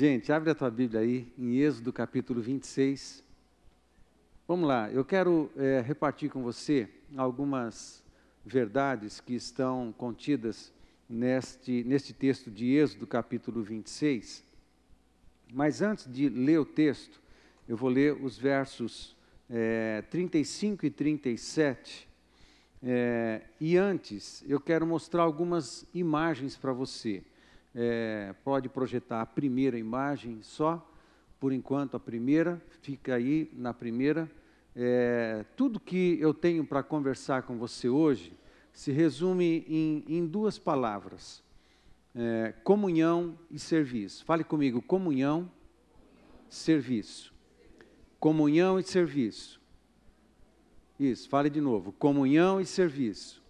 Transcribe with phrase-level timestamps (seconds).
[0.00, 3.20] Gente, abre a tua Bíblia aí, em Êxodo capítulo 26.
[4.46, 8.04] Vamos lá, eu quero é, repartir com você algumas
[8.46, 10.72] verdades que estão contidas
[11.10, 14.44] neste, neste texto de Êxodo capítulo 26.
[15.52, 17.20] Mas antes de ler o texto,
[17.68, 19.16] eu vou ler os versos
[19.50, 22.08] é, 35 e 37.
[22.84, 27.24] É, e antes, eu quero mostrar algumas imagens para você.
[27.74, 30.84] É, pode projetar a primeira imagem só,
[31.38, 34.30] por enquanto a primeira, fica aí na primeira.
[34.74, 38.36] É, tudo que eu tenho para conversar com você hoje
[38.72, 41.42] se resume em, em duas palavras:
[42.14, 44.24] é, comunhão e serviço.
[44.24, 45.50] Fale comigo, comunhão,
[46.48, 47.34] serviço.
[48.18, 49.60] Comunhão e serviço.
[50.98, 51.92] Isso, fale de novo.
[51.92, 53.42] Comunhão e serviço.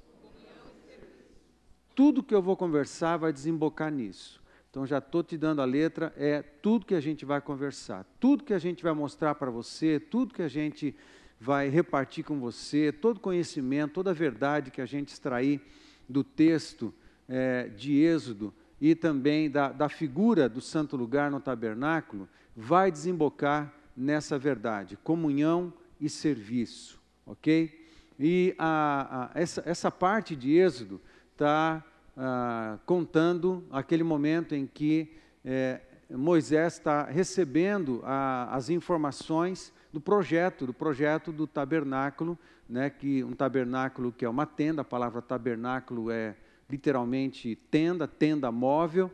[1.98, 4.41] Tudo que eu vou conversar vai desembocar nisso.
[4.70, 8.44] Então já estou te dando a letra, é tudo que a gente vai conversar, tudo
[8.44, 10.94] que a gente vai mostrar para você, tudo que a gente
[11.41, 15.60] vai repartir com você, todo conhecimento, toda a verdade que a gente extrair
[16.08, 16.94] do texto
[17.28, 23.74] é, de Êxodo e também da, da figura do santo lugar no tabernáculo, vai desembocar
[23.96, 27.88] nessa verdade, comunhão e serviço, ok?
[28.20, 31.00] E a, a, essa, essa parte de Êxodo
[31.39, 31.84] está
[32.17, 40.66] ah, contando aquele momento em que é, Moisés está recebendo a, as informações do projeto,
[40.66, 42.36] do projeto do tabernáculo,
[42.69, 46.34] né, que um tabernáculo que é uma tenda, a palavra tabernáculo é
[46.69, 49.09] literalmente tenda, tenda móvel,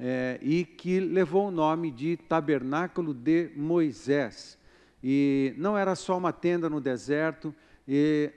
[0.00, 4.58] é, e que levou o nome de Tabernáculo de Moisés.
[5.02, 7.54] E não era só uma tenda no deserto,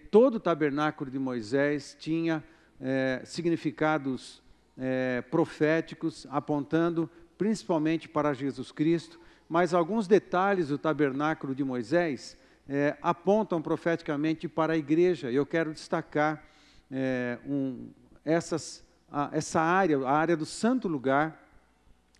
[0.09, 2.42] todo o tabernáculo de Moisés tinha
[2.81, 4.41] é, significados
[4.77, 12.97] é, proféticos, apontando principalmente para Jesus Cristo, mas alguns detalhes do tabernáculo de Moisés é,
[13.01, 15.31] apontam profeticamente para a igreja.
[15.31, 16.44] Eu quero destacar
[16.89, 17.89] é, um,
[18.23, 21.38] essas, a, essa área, a área do santo lugar,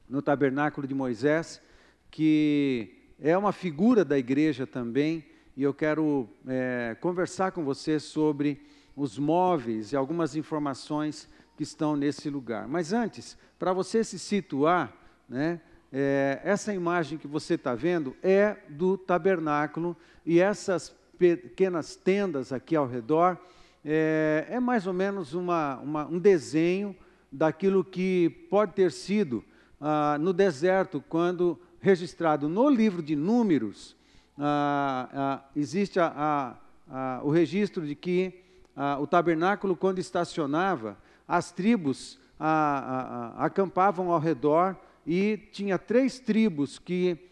[0.10, 1.62] no tabernáculo de Moisés,
[2.10, 5.26] que é uma figura da igreja também,
[5.56, 8.62] e eu quero é, conversar com você sobre
[9.02, 12.68] os móveis e algumas informações que estão nesse lugar.
[12.68, 14.94] Mas antes, para você se situar,
[15.28, 15.60] né,
[15.92, 22.76] é, essa imagem que você está vendo é do tabernáculo e essas pequenas tendas aqui
[22.76, 23.38] ao redor
[23.84, 26.96] é, é mais ou menos uma, uma, um desenho
[27.32, 29.44] daquilo que pode ter sido
[29.80, 33.96] ah, no deserto, quando registrado no livro de Números,
[34.38, 36.56] ah, ah, existe a,
[36.88, 38.44] a, o registro de que
[38.76, 46.20] ah, o tabernáculo, quando estacionava, as tribos ah, ah, acampavam ao redor e tinha três
[46.20, 47.30] tribos que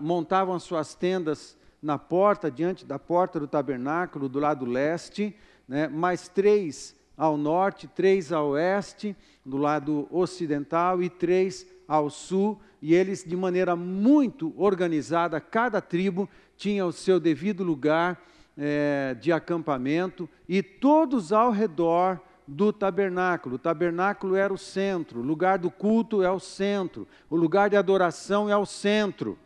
[0.00, 5.36] montavam suas tendas na porta, diante da porta do tabernáculo, do lado leste,
[5.68, 9.14] né, mais três ao norte, três ao oeste,
[9.44, 16.28] do lado ocidental, e três ao sul, e eles, de maneira muito organizada, cada tribo
[16.56, 18.18] tinha o seu devido lugar
[18.56, 23.56] é, de acampamento, e todos ao redor do tabernáculo.
[23.56, 27.76] O tabernáculo era o centro, o lugar do culto é o centro, o lugar de
[27.76, 29.38] adoração é o centro.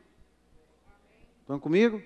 [1.41, 2.00] Estão comigo?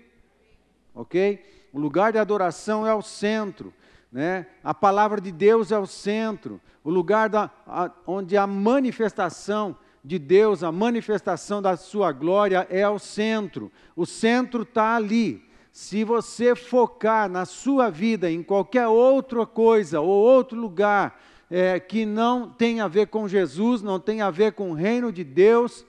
[0.94, 1.68] Ok?
[1.72, 3.74] O lugar de adoração é o centro.
[4.10, 4.46] Né?
[4.62, 10.18] A palavra de Deus é o centro, o lugar da, a, onde a manifestação de
[10.18, 13.72] Deus, a manifestação da sua glória é o centro.
[13.96, 15.42] O centro está ali.
[15.74, 21.20] Se você focar na sua vida em qualquer outra coisa ou outro lugar
[21.50, 25.10] é, que não tem a ver com Jesus, não tem a ver com o reino
[25.10, 25.84] de Deus,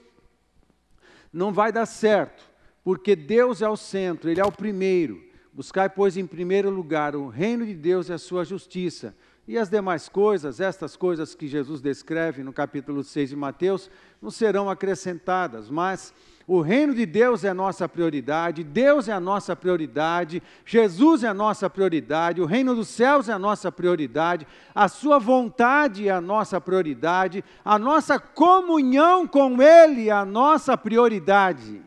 [1.32, 2.44] não vai dar certo,
[2.84, 5.24] porque Deus é o centro, Ele é o primeiro.
[5.54, 9.16] Buscai, pois, em primeiro lugar o reino de Deus e a sua justiça.
[9.48, 14.32] E as demais coisas, estas coisas que Jesus descreve no capítulo 6 de Mateus, não
[14.32, 16.12] serão acrescentadas, mas
[16.48, 21.34] o reino de Deus é nossa prioridade, Deus é a nossa prioridade, Jesus é a
[21.34, 26.22] nossa prioridade, o reino dos céus é a nossa prioridade, a Sua vontade é a
[26.22, 31.82] nossa prioridade, a nossa comunhão com Ele é a nossa prioridade.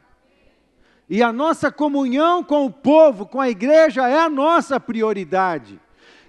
[1.08, 5.80] E a nossa comunhão com o povo, com a igreja, é a nossa prioridade.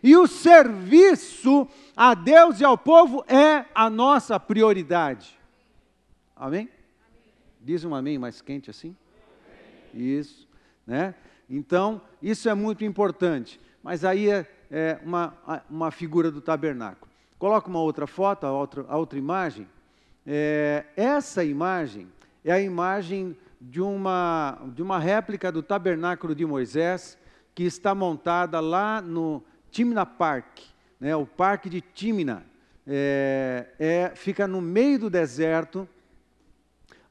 [0.02, 1.68] E o serviço
[1.98, 5.38] a Deus e ao povo é a nossa prioridade.
[6.36, 6.70] Amém?
[7.60, 8.96] Diz um amém mais quente assim?
[9.94, 10.48] Isso,
[10.86, 11.14] né?
[11.50, 13.60] Então, isso é muito importante.
[13.84, 15.34] Mas aí é, é uma,
[15.70, 17.12] uma figura do tabernáculo.
[17.38, 19.68] Coloca uma outra foto, a outra, a outra imagem.
[20.26, 22.08] É, essa imagem
[22.44, 27.18] é a imagem de uma, de uma réplica do tabernáculo de Moisés,
[27.54, 30.60] que está montada lá no Timna Park,
[31.00, 32.46] né, o Parque de Timna.
[32.88, 35.88] É, é, fica no meio do deserto,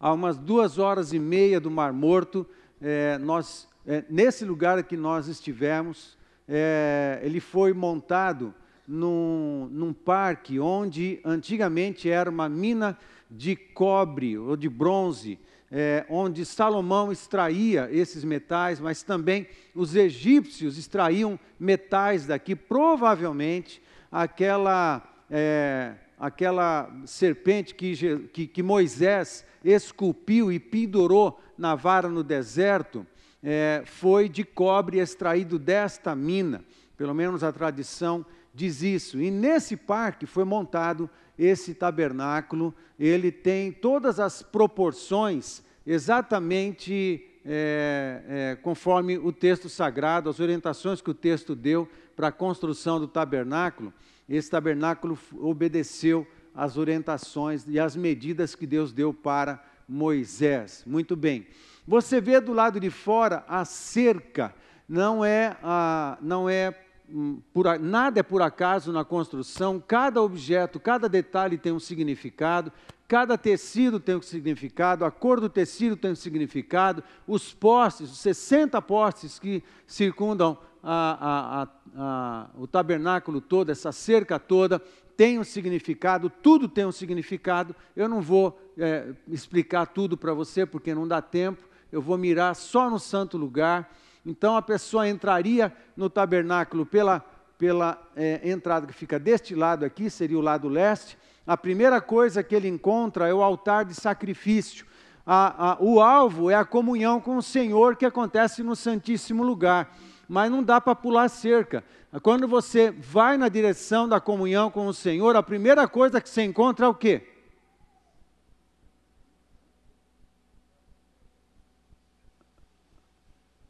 [0.00, 2.46] a umas duas horas e meia do Mar Morto.
[2.80, 6.16] É, nós, é, nesse lugar que nós estivemos,
[6.48, 8.54] é, ele foi montado
[8.86, 12.96] num, num parque onde antigamente era uma mina
[13.30, 15.38] de cobre ou de bronze,
[15.70, 25.06] é, onde Salomão extraía esses metais, mas também os egípcios extraíam metais daqui, provavelmente aquela,
[25.30, 33.06] é, aquela serpente que, que, que, Moisés esculpiu e pendurou na vara no deserto,
[33.42, 36.64] é, foi de cobre extraído desta mina,
[36.96, 38.24] pelo menos a tradição
[38.54, 39.20] diz isso.
[39.20, 41.08] E nesse parque foi montado
[41.38, 50.40] esse tabernáculo, ele tem todas as proporções exatamente é, é, conforme o texto sagrado, as
[50.40, 53.92] orientações que o texto deu para a construção do tabernáculo.
[54.28, 60.82] Esse tabernáculo obedeceu às orientações e às medidas que Deus deu para Moisés.
[60.86, 61.46] Muito bem.
[61.86, 64.54] Você vê do lado de fora a cerca,
[64.88, 66.74] não é, a, não é
[67.10, 72.70] Hum, por, nada é por acaso na construção, cada objeto, cada detalhe tem um significado,
[73.06, 78.18] cada tecido tem um significado, a cor do tecido tem um significado, os postes, os
[78.18, 84.82] 60 postes que circundam a, a, a, o tabernáculo todo, essa cerca toda,
[85.18, 87.76] tem um significado, tudo tem um significado.
[87.94, 92.56] Eu não vou é, explicar tudo para você, porque não dá tempo, eu vou mirar
[92.56, 93.90] só no santo lugar
[94.28, 97.20] então a pessoa entraria no tabernáculo pela,
[97.56, 101.16] pela é, entrada que fica deste lado aqui, seria o lado leste.
[101.46, 104.86] A primeira coisa que ele encontra é o altar de sacrifício.
[105.24, 109.96] A, a, o alvo é a comunhão com o Senhor que acontece no Santíssimo Lugar.
[110.28, 111.82] Mas não dá para pular cerca.
[112.22, 116.42] Quando você vai na direção da comunhão com o Senhor, a primeira coisa que você
[116.42, 117.26] encontra é o quê?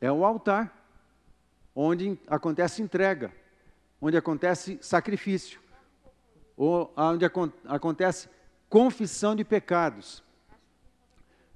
[0.01, 0.75] é o altar,
[1.75, 3.33] onde acontece entrega,
[4.01, 5.61] onde acontece sacrifício,
[6.57, 7.25] ou onde
[7.67, 8.29] acontece
[8.69, 10.23] confissão de pecados.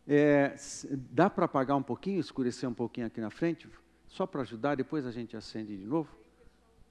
[0.06, 0.56] É,
[0.90, 3.69] dá para apagar um pouquinho, escurecer um pouquinho aqui na frente,
[4.12, 6.14] só para ajudar, depois a gente acende de novo?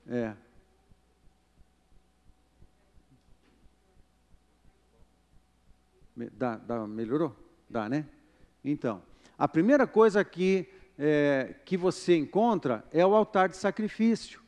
[0.07, 0.33] É.
[6.33, 7.35] Dá, dá, melhorou?
[7.69, 8.07] Dá, né?
[8.65, 9.03] Então,
[9.37, 14.41] a primeira coisa que é, que você encontra é o altar de sacrifício.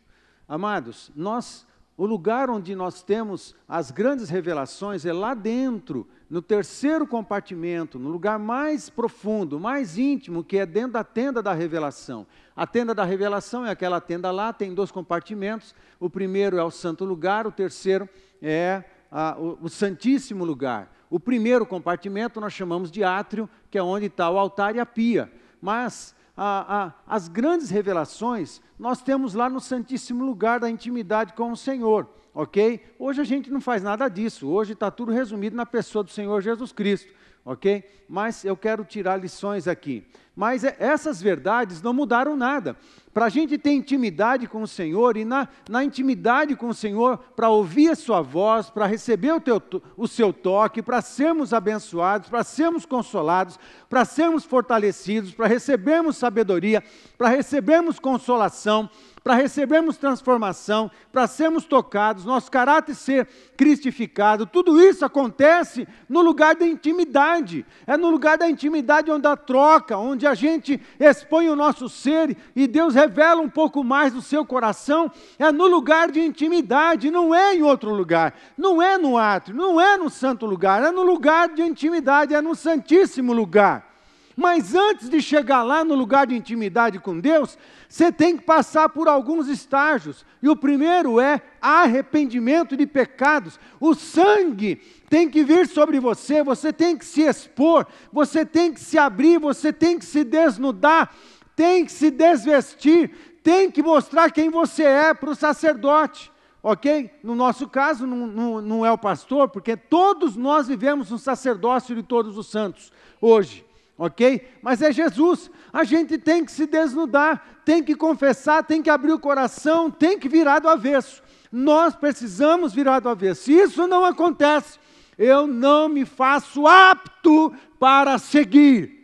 [0.48, 7.06] Amados, nós, o lugar onde nós temos as grandes revelações é lá dentro, no terceiro
[7.06, 12.25] compartimento, no lugar mais profundo, mais íntimo, que é dentro da tenda da revelação.
[12.56, 15.75] A tenda da revelação é aquela tenda lá, tem dois compartimentos.
[16.00, 18.10] O primeiro é o santo lugar, o terceiro
[18.42, 20.92] é a, o, o santíssimo lugar.
[21.12, 24.86] O primeiro compartimento nós chamamos de átrio, que é onde está o altar e a
[24.86, 25.31] pia.
[25.62, 31.51] Mas a, a, as grandes revelações nós temos lá no Santíssimo Lugar da intimidade com
[31.51, 32.84] o Senhor, ok?
[32.98, 36.41] Hoje a gente não faz nada disso, hoje está tudo resumido na pessoa do Senhor
[36.41, 37.13] Jesus Cristo,
[37.46, 37.84] ok?
[38.10, 40.05] Mas eu quero tirar lições aqui.
[40.36, 42.75] Mas é, essas verdades não mudaram nada.
[43.13, 47.20] Para a gente ter intimidade com o Senhor e na, na intimidade com o Senhor,
[47.36, 49.62] para ouvir a Sua voz, para receber o, teu,
[49.96, 56.84] o seu toque, para sermos abençoados, para sermos consolados, para sermos fortalecidos, para recebermos sabedoria,
[57.16, 58.90] para recebermos consolação,
[59.24, 64.46] para recebermos transformação, para sermos tocados, nosso caráter ser cristificado.
[64.46, 67.66] Tudo isso acontece no lugar da intimidade.
[67.88, 72.36] É no lugar da intimidade onde a troca, onde a gente expõe o nosso ser
[72.56, 75.12] e Deus revela um pouco mais do seu coração.
[75.38, 78.34] É no lugar de intimidade, não é em outro lugar.
[78.58, 82.42] Não é no átrio, não é no santo lugar, é no lugar de intimidade, é
[82.42, 83.92] no santíssimo lugar.
[84.36, 88.90] Mas antes de chegar lá no lugar de intimidade com Deus, você tem que passar
[88.90, 90.25] por alguns estágios.
[90.42, 93.60] E o primeiro é arrependimento de pecados.
[93.80, 98.80] O sangue tem que vir sobre você, você tem que se expor, você tem que
[98.80, 101.13] se abrir, você tem que se desnudar,
[101.56, 103.12] tem que se desvestir,
[103.44, 106.32] tem que mostrar quem você é para o sacerdote.
[106.63, 107.12] Ok?
[107.22, 111.94] No nosso caso, não, não, não é o pastor, porque todos nós vivemos um sacerdócio
[111.94, 113.66] de todos os santos hoje
[113.97, 114.47] ok?
[114.62, 115.50] Mas é Jesus.
[115.71, 120.19] A gente tem que se desnudar, tem que confessar, tem que abrir o coração, tem
[120.19, 121.21] que virar do avesso.
[121.51, 123.43] Nós precisamos virar do avesso.
[123.43, 124.79] Se isso não acontece,
[125.17, 129.03] eu não me faço apto para seguir.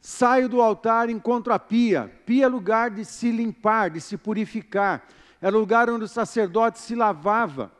[0.00, 2.10] Saio do altar encontro a pia.
[2.24, 5.06] Pia é lugar de se limpar, de se purificar.
[5.40, 7.70] Era o lugar onde o sacerdote se lavava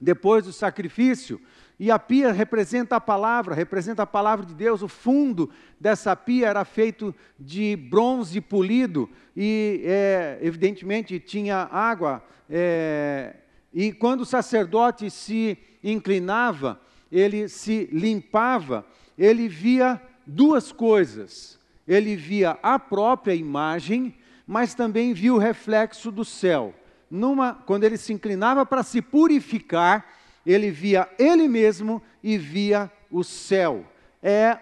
[0.00, 1.40] depois do sacrifício.
[1.80, 4.82] E a pia representa a palavra, representa a palavra de Deus.
[4.82, 12.24] O fundo dessa pia era feito de bronze polido e, é, evidentemente, tinha água.
[12.50, 13.36] É,
[13.72, 16.80] e quando o sacerdote se inclinava,
[17.12, 18.84] ele se limpava,
[19.16, 21.58] ele via duas coisas.
[21.86, 24.14] Ele via a própria imagem,
[24.46, 26.74] mas também via o reflexo do céu.
[27.10, 30.04] Numa, quando ele se inclinava para se purificar,
[30.48, 33.84] ele via ele mesmo e via o céu.
[34.22, 34.58] É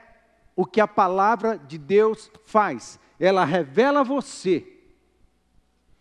[0.57, 2.99] o que a palavra de Deus faz.
[3.21, 4.67] Ela revela você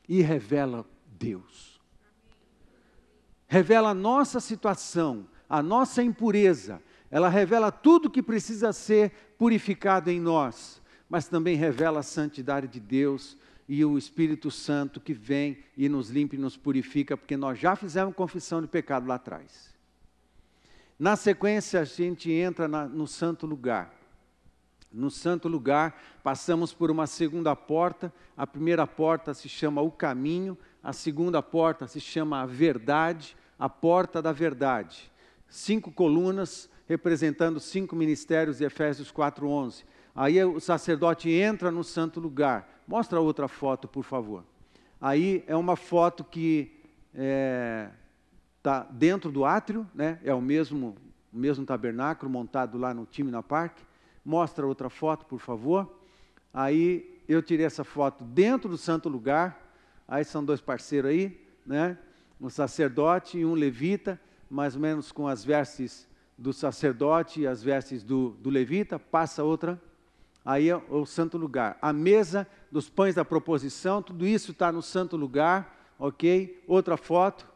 [0.10, 1.80] e revela Deus.
[3.48, 6.82] Revela a nossa situação, a nossa impureza.
[7.12, 12.80] Ela revela tudo que precisa ser purificado em nós, mas também revela a santidade de
[12.80, 13.38] Deus
[13.70, 17.76] e o Espírito Santo que vem e nos limpa e nos purifica, porque nós já
[17.76, 19.75] fizemos confissão de pecado lá atrás.
[20.98, 23.94] Na sequência, a gente entra na, no santo lugar.
[24.92, 28.14] No santo lugar, passamos por uma segunda porta.
[28.38, 33.68] A primeira porta se chama o caminho, a segunda porta se chama a verdade, a
[33.68, 35.12] porta da verdade.
[35.50, 39.84] Cinco colunas representando cinco ministérios de Efésios 4:11.
[40.16, 42.84] Aí o sacerdote entra no santo lugar.
[42.88, 44.46] Mostra outra foto, por favor.
[45.02, 46.72] Aí é uma foto que
[47.14, 47.90] é,
[48.66, 50.20] tá dentro do átrio, né?
[50.24, 50.96] é o mesmo,
[51.32, 53.78] o mesmo tabernáculo montado lá no Timna Park.
[54.26, 56.00] Mostra outra foto, por favor.
[56.52, 59.62] Aí eu tirei essa foto dentro do santo lugar.
[60.08, 61.96] Aí são dois parceiros aí, né?
[62.42, 64.20] um sacerdote e um levita,
[64.50, 68.98] mais ou menos com as vestes do sacerdote e as vestes do, do levita.
[68.98, 69.80] Passa outra
[70.44, 71.78] aí é o santo lugar.
[71.80, 76.64] A mesa dos pães da proposição, tudo isso está no santo lugar, ok?
[76.68, 77.55] Outra foto.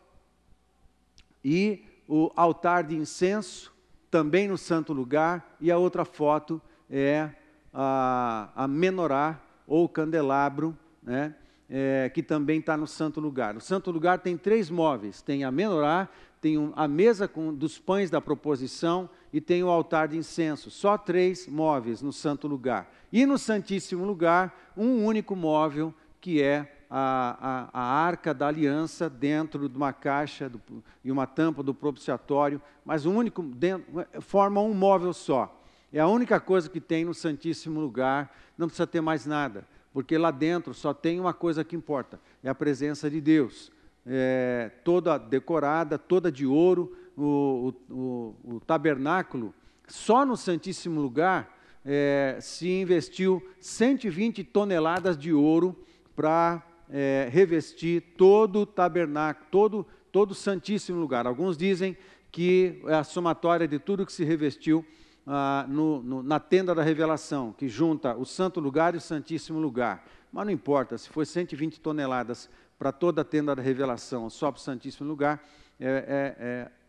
[1.43, 3.72] E o altar de incenso,
[4.10, 5.55] também no santo lugar.
[5.60, 7.29] E a outra foto é
[7.74, 11.36] a, a menorá ou candelabro, né?
[11.72, 13.55] É, que também está no santo lugar.
[13.55, 16.10] O santo lugar tem três móveis: tem a menorá,
[16.41, 20.72] tem a mesa com, dos pães da proposição e tem o altar de incenso.
[20.72, 22.91] Só três móveis no santo lugar.
[23.12, 29.10] E no Santíssimo Lugar, um único móvel, que é a, a, a arca da aliança
[29.10, 30.62] dentro de uma caixa do,
[31.03, 33.86] e uma tampa do propiciatório, mas o único, dentro,
[34.22, 35.55] forma um móvel só.
[35.91, 40.17] É a única coisa que tem no Santíssimo Lugar, não precisa ter mais nada, porque
[40.17, 43.72] lá dentro só tem uma coisa que importa: é a presença de Deus
[44.05, 49.53] é, toda decorada, toda de ouro, o, o, o tabernáculo,
[49.88, 51.55] só no Santíssimo Lugar
[51.86, 55.77] é, se investiu 120 toneladas de ouro
[56.15, 61.27] para é, revestir todo o tabernáculo, todo, todo o Santíssimo Lugar.
[61.27, 61.96] Alguns dizem
[62.31, 64.86] que é a somatória de tudo que se revestiu
[65.25, 69.60] ah, no, no, na tenda da revelação, que junta o Santo Lugar e o Santíssimo
[69.60, 70.05] Lugar.
[70.31, 74.60] Mas não importa, se foi 120 toneladas para toda a tenda da revelação, só para
[74.60, 75.43] o Santíssimo Lugar,
[75.79, 76.36] é, é,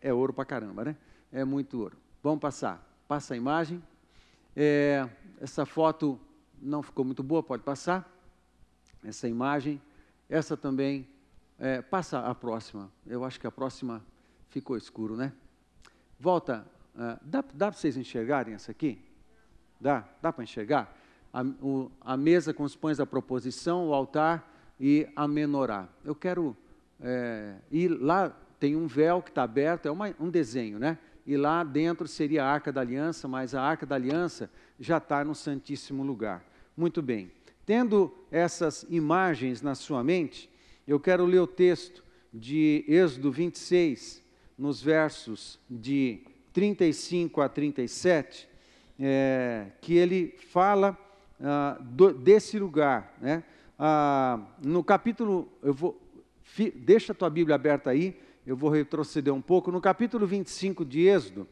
[0.01, 0.95] é, é ouro para caramba, né?
[1.31, 1.97] É muito ouro.
[2.21, 2.85] Vamos passar.
[3.07, 3.81] Passa a imagem.
[4.55, 5.07] É,
[5.39, 6.19] essa foto
[6.61, 8.09] não ficou muito boa, pode passar.
[9.03, 9.81] Essa imagem.
[10.31, 11.05] Essa também.
[11.59, 12.89] É, passa a próxima.
[13.05, 14.01] Eu acho que a próxima
[14.47, 15.33] ficou escuro, né?
[16.17, 16.65] Volta.
[16.95, 19.03] Uh, dá dá para vocês enxergarem essa aqui?
[19.79, 20.07] Dá?
[20.21, 20.97] Dá para enxergar?
[21.33, 25.89] A, o, a mesa com os pães da proposição, o altar e a menorá.
[26.03, 26.55] Eu quero
[27.01, 30.97] é, ir lá, tem um véu que está aberto, é uma, um desenho, né?
[31.25, 35.23] E lá dentro seria a Arca da Aliança, mas a Arca da Aliança já está
[35.25, 36.43] no Santíssimo Lugar.
[36.75, 37.31] Muito bem.
[37.65, 40.49] Tendo essas imagens na sua mente,
[40.87, 42.03] eu quero ler o texto
[42.33, 44.21] de Êxodo 26,
[44.57, 46.21] nos versos de
[46.53, 48.47] 35 a 37,
[48.99, 50.97] é, que ele fala
[51.39, 53.43] ah, do, desse lugar, né?
[53.77, 55.99] ah, no capítulo, eu vou,
[56.43, 59.71] fi, deixa a tua Bíblia aberta aí, eu vou retroceder um pouco.
[59.71, 61.47] No capítulo 25 de Êxodo,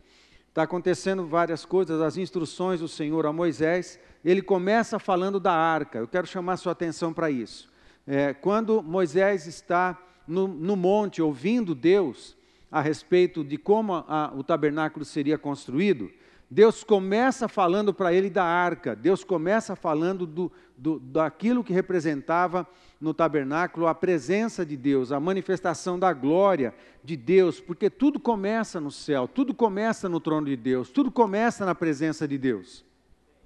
[0.48, 4.00] está acontecendo várias coisas, as instruções do Senhor a Moisés.
[4.24, 7.70] Ele começa falando da arca, eu quero chamar sua atenção para isso.
[8.06, 9.98] É, quando Moisés está
[10.28, 12.36] no, no, monte ouvindo Deus
[12.72, 16.12] a respeito de como a, o tabernáculo seria construído,
[16.52, 22.68] Deus começa falando para ele da arca, Deus começa falando do, do, daquilo que representava
[23.00, 26.74] no tabernáculo a presença de Deus, a manifestação da glória
[27.04, 31.64] de Deus, porque tudo começa no céu, tudo começa no trono de Deus, tudo começa
[31.66, 32.89] na presença de Deus.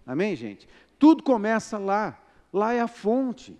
[0.06, 0.68] Amém, gente?
[1.00, 3.58] Tudo começa lá, lá é a fonte,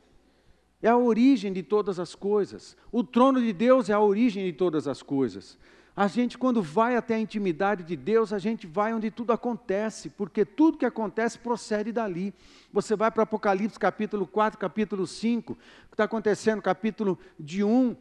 [0.82, 2.76] é a origem de todas as coisas.
[2.92, 5.58] O trono de Deus é a origem de todas as coisas.
[5.96, 10.10] A gente, quando vai até a intimidade de Deus, a gente vai onde tudo acontece,
[10.10, 12.34] porque tudo que acontece procede dali.
[12.72, 17.96] Você vai para Apocalipse capítulo 4, capítulo 5, o que está acontecendo, capítulo de 1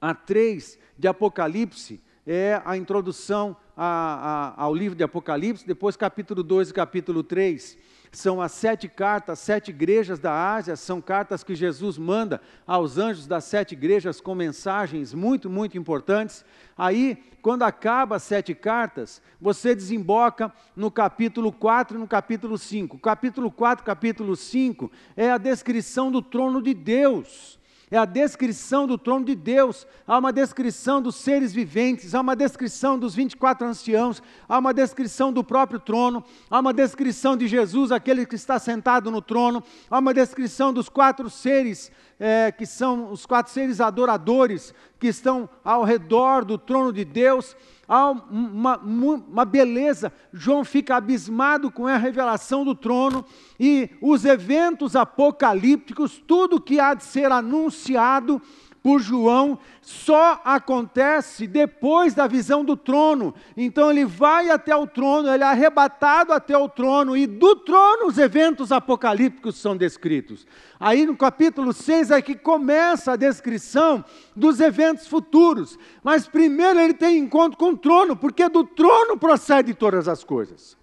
[0.00, 6.42] a 3 de Apocalipse, é a introdução a, a, ao livro de Apocalipse, depois capítulo
[6.42, 7.76] 2 e capítulo 3
[8.16, 13.26] são as sete cartas, sete igrejas da Ásia, são cartas que Jesus manda aos anjos
[13.26, 16.44] das sete igrejas com mensagens muito, muito importantes.
[16.76, 22.98] Aí, quando acaba as sete cartas, você desemboca no capítulo 4 e no capítulo 5.
[22.98, 27.58] Capítulo 4, capítulo 5 é a descrição do trono de Deus
[27.90, 32.34] é a descrição do trono de Deus, há uma descrição dos seres viventes, há uma
[32.34, 37.92] descrição dos 24 anciãos, há uma descrição do próprio trono, há uma descrição de Jesus,
[37.92, 43.10] aquele que está sentado no trono, há uma descrição dos quatro seres, é, que são
[43.12, 47.56] os quatro seres adoradores, que estão ao redor do trono de Deus,
[47.88, 50.12] há uma, uma, beleza.
[50.32, 53.24] João fica abismado com a revelação do trono
[53.58, 58.40] e os eventos apocalípticos, tudo que há de ser anunciado
[58.84, 63.34] por João só acontece depois da visão do trono.
[63.56, 68.08] Então ele vai até o trono, ele é arrebatado até o trono, e do trono
[68.08, 70.46] os eventos apocalípticos são descritos.
[70.78, 74.04] Aí no capítulo 6 é que começa a descrição
[74.36, 75.78] dos eventos futuros.
[76.02, 80.76] Mas primeiro ele tem encontro com o trono, porque do trono procede todas as coisas.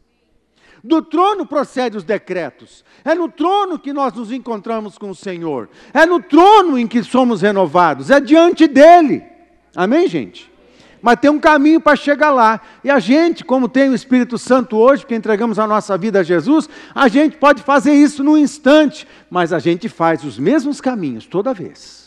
[0.84, 2.84] Do trono procedem os decretos.
[3.06, 5.70] É no trono que nós nos encontramos com o Senhor.
[5.94, 8.10] É no trono em que somos renovados.
[8.10, 9.24] É diante dele.
[9.76, 10.52] Amém, gente?
[11.02, 12.62] Mas tem um caminho para chegar lá.
[12.84, 16.24] E a gente, como tem o Espírito Santo hoje, que entregamos a nossa vida a
[16.24, 21.26] Jesus, a gente pode fazer isso num instante, mas a gente faz os mesmos caminhos
[21.26, 22.01] toda vez.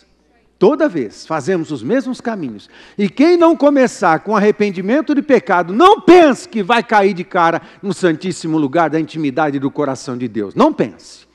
[0.64, 2.70] Toda vez fazemos os mesmos caminhos.
[2.96, 7.61] E quem não começar com arrependimento de pecado, não pense que vai cair de cara
[7.83, 10.55] no santíssimo lugar da intimidade do coração de Deus.
[10.55, 11.27] Não pense.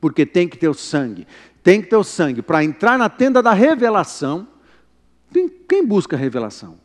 [0.00, 1.28] Porque tem que ter o sangue.
[1.62, 4.48] Tem que ter o sangue para entrar na tenda da revelação.
[5.68, 6.76] Quem busca revelação?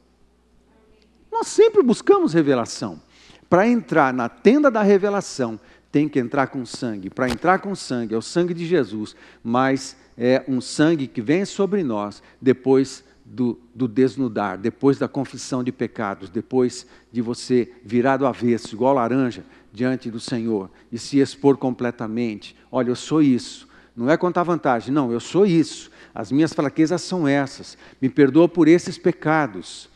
[1.32, 3.02] Nós sempre buscamos revelação.
[3.50, 5.60] Para entrar na tenda da revelação,
[5.92, 7.10] tem que entrar com sangue.
[7.10, 11.46] Para entrar com sangue, é o sangue de Jesus, mas é um sangue que vem
[11.46, 18.18] sobre nós depois do, do, desnudar, depois da confissão de pecados, depois de você virar
[18.18, 22.56] do avesso, igual laranja, diante do Senhor e se expor completamente.
[22.72, 23.68] Olha, eu sou isso.
[23.96, 25.92] Não é contar vantagem, não, eu sou isso.
[26.16, 27.78] As minhas fraquezas são essas.
[28.02, 29.90] Me perdoa por esses pecados.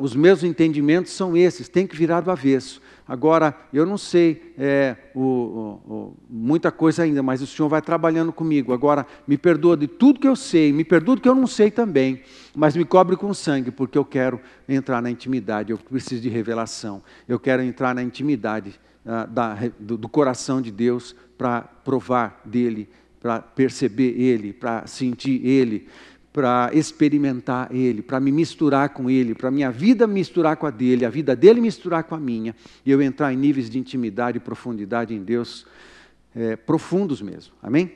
[0.00, 2.82] os meus entendimentos são esses, tem que virar do avesso.
[3.08, 7.80] Agora, eu não sei é, o, o, o, muita coisa ainda, mas o Senhor vai
[7.80, 8.72] trabalhando comigo.
[8.72, 11.70] Agora, me perdoa de tudo que eu sei, me perdoa do que eu não sei
[11.70, 16.28] também, mas me cobre com sangue, porque eu quero entrar na intimidade, eu preciso de
[16.28, 17.00] revelação.
[17.28, 22.88] Eu quero entrar na intimidade ah, da, do, do coração de Deus para provar dele,
[23.20, 25.86] para perceber ele, para sentir ele
[26.36, 31.06] para experimentar Ele, para me misturar com Ele, para minha vida misturar com a dele,
[31.06, 34.40] a vida dele misturar com a minha, e eu entrar em níveis de intimidade e
[34.40, 35.66] profundidade em Deus
[36.34, 37.54] é, profundos mesmo.
[37.62, 37.90] Amém?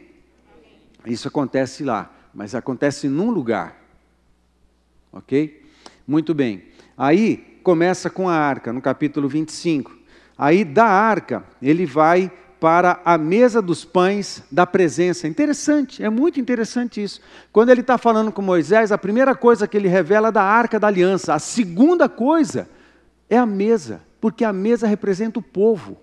[1.05, 1.13] Amém?
[1.13, 3.79] Isso acontece lá, mas acontece num lugar.
[5.13, 5.63] Ok?
[6.09, 6.63] Muito bem.
[6.97, 9.95] Aí começa com a arca, no capítulo 25.
[10.39, 15.27] Aí da arca, ele vai para a mesa dos pães da presença.
[15.27, 17.21] Interessante, é muito interessante isso.
[17.51, 20.79] Quando ele está falando com Moisés, a primeira coisa que ele revela é da arca
[20.79, 21.33] da aliança.
[21.33, 22.69] A segunda coisa
[23.31, 25.97] é a mesa, porque a mesa representa o povo.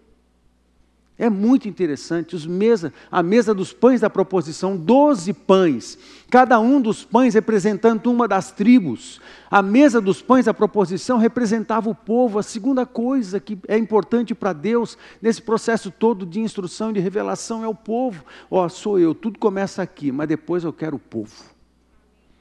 [1.19, 2.35] É muito interessante.
[2.35, 5.97] Os mesa, a mesa dos pães da proposição, doze pães,
[6.29, 9.19] cada um dos pães representando uma das tribos.
[9.49, 12.37] A mesa dos pães da proposição representava o povo.
[12.37, 16.99] A segunda coisa que é importante para Deus nesse processo todo de instrução e de
[16.99, 18.23] revelação é o povo.
[18.51, 21.56] Ó, oh, sou eu, tudo começa aqui, mas depois eu quero o povo.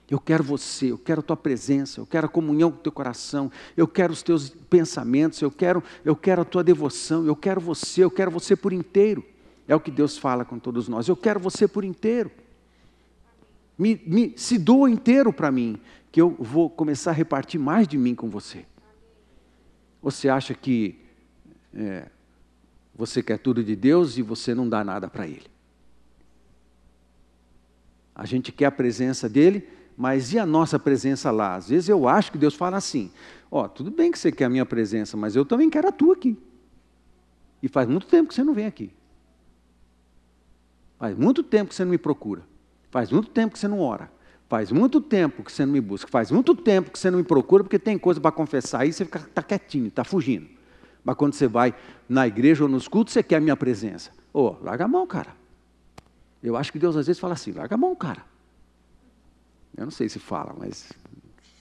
[0.08, 2.92] Eu quero você, eu quero a tua presença, eu quero a comunhão com o teu
[2.92, 7.60] coração, eu quero os teus pensamentos, eu quero, eu quero a tua devoção, eu quero
[7.60, 9.24] você, eu quero você por inteiro.
[9.66, 11.08] É o que Deus fala com todos nós.
[11.08, 12.30] Eu quero você por inteiro.
[13.76, 15.78] Me, me, se doa inteiro para mim,
[16.12, 18.64] que eu vou começar a repartir mais de mim com você.
[20.00, 21.00] Você acha que
[21.74, 22.08] é,
[22.94, 25.46] você quer tudo de Deus e você não dá nada para Ele.
[28.14, 31.54] A gente quer a presença dele, mas e a nossa presença lá?
[31.54, 33.10] Às vezes eu acho que Deus fala assim:
[33.50, 35.92] Ó, oh, tudo bem que você quer a minha presença, mas eu também quero a
[35.92, 36.36] tua aqui.
[37.62, 38.92] E faz muito tempo que você não vem aqui.
[40.98, 42.42] Faz muito tempo que você não me procura.
[42.90, 44.10] Faz muito tempo que você não ora.
[44.48, 46.08] Faz muito tempo que você não me busca.
[46.10, 49.04] Faz muito tempo que você não me procura porque tem coisa para confessar aí, você
[49.04, 50.46] fica tá quietinho, está fugindo.
[51.02, 51.74] Mas quando você vai
[52.08, 54.10] na igreja ou nos cultos, você quer a minha presença.
[54.32, 55.34] Ô, oh, larga a mão, cara.
[56.42, 58.24] Eu acho que Deus às vezes fala assim: larga a mão, cara.
[59.76, 60.92] Eu não sei se fala, mas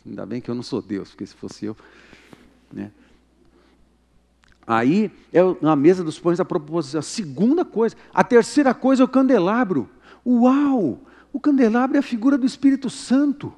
[0.06, 1.75] ainda bem que eu não sou Deus, porque se fosse eu.
[2.71, 2.91] Né?
[4.65, 6.99] Aí, é na mesa dos pães a proposição.
[6.99, 7.95] A segunda coisa.
[8.13, 9.89] A terceira coisa é o candelabro.
[10.25, 10.99] Uau!
[11.32, 13.54] O candelabro é a figura do Espírito Santo.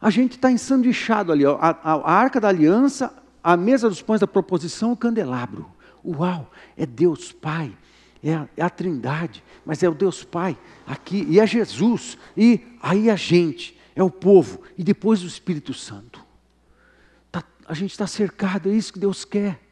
[0.00, 4.00] A gente está ensanduichado ali, ó, a, a, a, arca da aliança, a mesa dos
[4.00, 5.66] pães da proposição, o candelabro.
[6.04, 7.76] Uau, é Deus Pai,
[8.22, 12.60] é a, é a Trindade, mas é o Deus Pai aqui, e é Jesus, e
[12.82, 16.24] aí a gente, é o povo, e depois o Espírito Santo.
[17.30, 19.67] Tá, a gente está cercado, é isso que Deus quer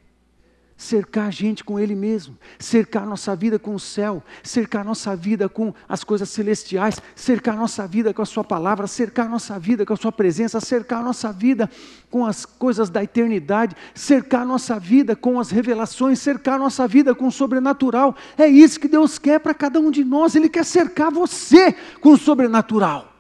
[0.77, 4.85] cercar a gente com Ele mesmo, cercar a nossa vida com o céu, cercar a
[4.85, 9.27] nossa vida com as coisas celestiais, cercar a nossa vida com a Sua palavra, cercar
[9.27, 11.71] a nossa vida com a Sua presença, cercar a nossa vida
[12.11, 16.87] com as coisas da eternidade, cercar a nossa vida com as revelações, cercar a nossa
[16.87, 18.15] vida com o sobrenatural.
[18.37, 22.11] É isso que Deus quer para cada um de nós, Ele quer cercar você com
[22.11, 23.15] o sobrenatural.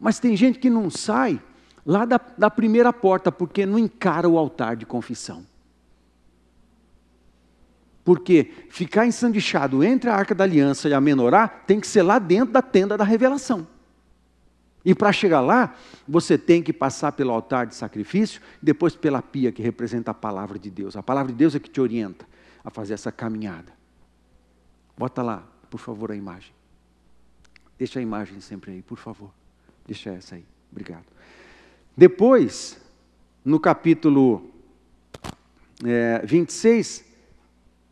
[0.00, 1.40] Mas tem gente que não sai
[1.84, 5.46] lá da, da primeira porta, porque não encara o altar de confissão.
[8.04, 12.18] Porque ficar ensandichado entre a arca da aliança e a menorá tem que ser lá
[12.18, 13.66] dentro da tenda da revelação.
[14.84, 15.76] E para chegar lá,
[16.08, 20.58] você tem que passar pelo altar de sacrifício, depois pela pia que representa a palavra
[20.58, 20.96] de Deus.
[20.96, 22.26] A palavra de Deus é que te orienta
[22.64, 23.72] a fazer essa caminhada.
[24.96, 26.52] Bota lá, por favor, a imagem.
[27.78, 29.30] Deixa a imagem sempre aí, por favor.
[29.86, 30.44] Deixa essa aí.
[30.70, 31.11] Obrigado.
[31.96, 32.80] Depois,
[33.44, 34.50] no capítulo
[35.84, 37.04] é, 26,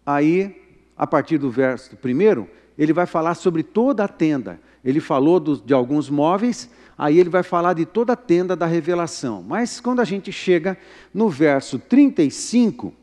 [0.06, 0.56] aí,
[0.96, 4.60] a partir do verso primeiro, ele vai falar sobre toda a tenda.
[4.82, 8.64] Ele falou do, de alguns móveis, aí ele vai falar de toda a tenda da
[8.64, 9.42] revelação.
[9.42, 10.78] Mas quando a gente chega
[11.12, 12.94] no verso 35,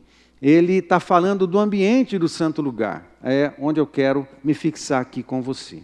[0.42, 3.16] ele está falando do ambiente do santo lugar.
[3.22, 5.82] É onde eu quero me fixar aqui com você.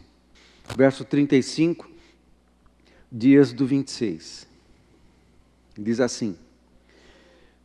[0.76, 1.88] Verso 35,
[3.12, 4.53] dias do 26.
[5.76, 6.36] Diz assim: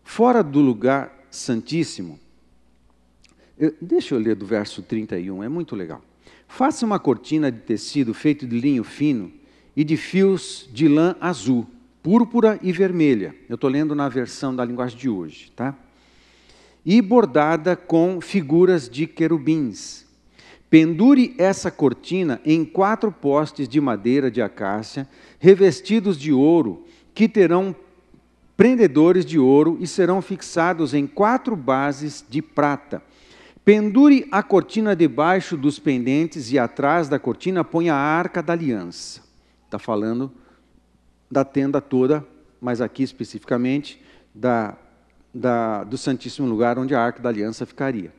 [0.03, 2.19] Fora do lugar santíssimo,
[3.57, 6.01] eu, deixa eu ler do verso 31, é muito legal.
[6.47, 9.31] Faça uma cortina de tecido feito de linho fino
[9.75, 11.67] e de fios de lã azul,
[12.01, 13.35] púrpura e vermelha.
[13.47, 15.75] Eu estou lendo na versão da linguagem de hoje, tá?
[16.85, 20.07] E bordada com figuras de querubins.
[20.69, 27.75] Pendure essa cortina em quatro postes de madeira de acácia, revestidos de ouro, que terão
[28.59, 33.01] prendedores de ouro e serão fixados em quatro bases de prata.
[33.63, 39.21] Pendure a cortina debaixo dos pendentes e atrás da cortina ponha a arca da aliança.
[39.63, 40.29] Está falando
[41.31, 42.27] da tenda toda,
[42.59, 44.03] mas aqui especificamente
[44.35, 44.75] da,
[45.33, 48.11] da, do Santíssimo Lugar onde a arca da aliança ficaria.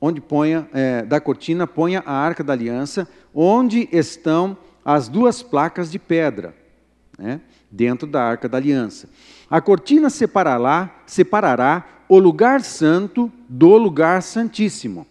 [0.00, 5.90] Onde ponha, é, da cortina ponha a arca da aliança, onde estão as duas placas
[5.90, 6.54] de pedra.
[7.18, 7.40] Né?
[7.70, 9.08] Dentro da arca da aliança.
[9.50, 15.06] A cortina separará, separará o lugar santo do lugar santíssimo.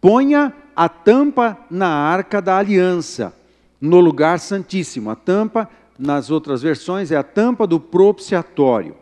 [0.00, 3.34] Ponha a tampa na arca da aliança,
[3.80, 5.10] no lugar santíssimo.
[5.10, 8.96] A tampa, nas outras versões, é a tampa do propiciatório.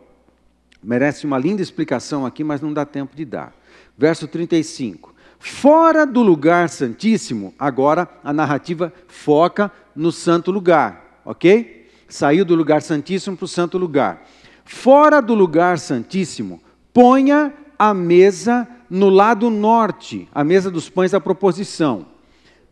[0.81, 3.53] Merece uma linda explicação aqui, mas não dá tempo de dar.
[3.97, 5.13] Verso 35.
[5.39, 11.76] Fora do lugar santíssimo, agora a narrativa foca no santo lugar, ok?
[12.07, 14.25] Saiu do lugar santíssimo para o santo lugar.
[14.63, 16.61] Fora do lugar santíssimo,
[16.93, 22.05] ponha a mesa no lado norte, a mesa dos pães da proposição,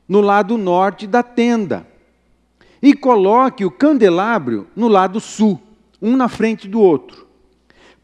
[0.07, 1.85] no lado norte da tenda.
[2.81, 5.61] E coloque o candelabro no lado sul,
[6.01, 7.24] um na frente do outro.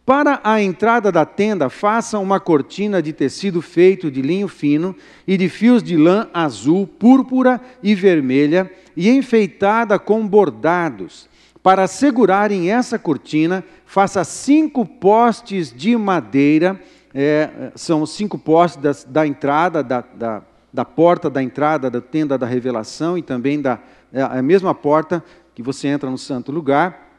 [0.05, 4.95] Para a entrada da tenda, faça uma cortina de tecido feito de linho fino
[5.27, 11.29] e de fios de lã azul, púrpura e vermelha, e enfeitada com bordados.
[11.61, 16.81] Para segurarem essa cortina, faça cinco postes de madeira,
[17.13, 20.41] é, são cinco postes da, da entrada, da, da,
[20.73, 23.79] da, porta da entrada da tenda da revelação e também da
[24.11, 27.10] é, a mesma porta que você entra no santo lugar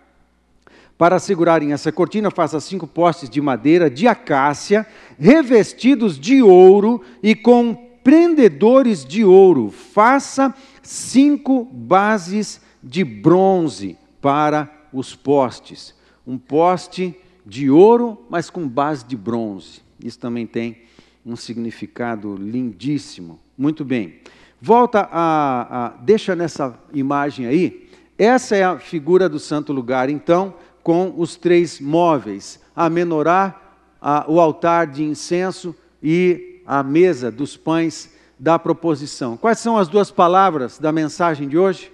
[1.03, 4.87] Para segurarem essa cortina, faça cinco postes de madeira de acácia,
[5.19, 9.73] revestidos de ouro e com prendedores de ouro.
[9.73, 15.93] Faça cinco bases de bronze para os postes.
[16.25, 19.83] Um poste de ouro, mas com base de bronze.
[19.99, 20.83] Isso também tem
[21.27, 23.41] um significado lindíssimo.
[23.59, 24.21] Muito bem.
[24.61, 27.91] Volta a, a, deixa nessa imagem aí.
[28.17, 33.61] Essa é a figura do santo lugar, então, com os três móveis: a menorá,
[34.01, 39.37] a, o altar de incenso e a mesa dos pães da proposição.
[39.37, 41.93] Quais são as duas palavras da mensagem de hoje?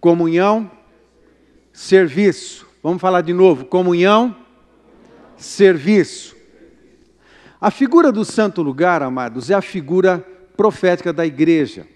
[0.00, 0.70] Comunhão,
[1.72, 2.66] serviço.
[2.82, 4.34] Vamos falar de novo: comunhão,
[5.36, 6.36] serviço.
[7.60, 11.86] A figura do santo lugar, amados, é a figura profética da igreja.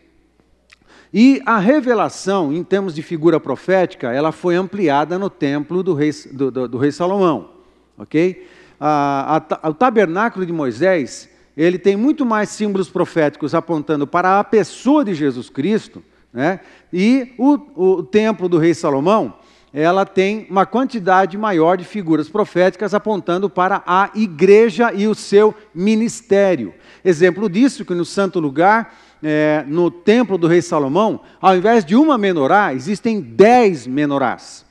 [1.16, 6.10] E a revelação, em termos de figura profética, ela foi ampliada no templo do rei,
[6.32, 7.50] do, do, do rei Salomão.
[7.96, 8.44] Ok?
[8.80, 14.42] A, a, o tabernáculo de Moisés, ele tem muito mais símbolos proféticos apontando para a
[14.42, 16.58] pessoa de Jesus Cristo, né?
[16.92, 19.34] e o, o templo do rei Salomão,
[19.72, 25.54] ela tem uma quantidade maior de figuras proféticas apontando para a igreja e o seu
[25.72, 26.74] ministério.
[27.04, 31.96] Exemplo disso, que no santo lugar, é, no templo do rei Salomão, ao invés de
[31.96, 34.66] uma menorá, existem dez menorás.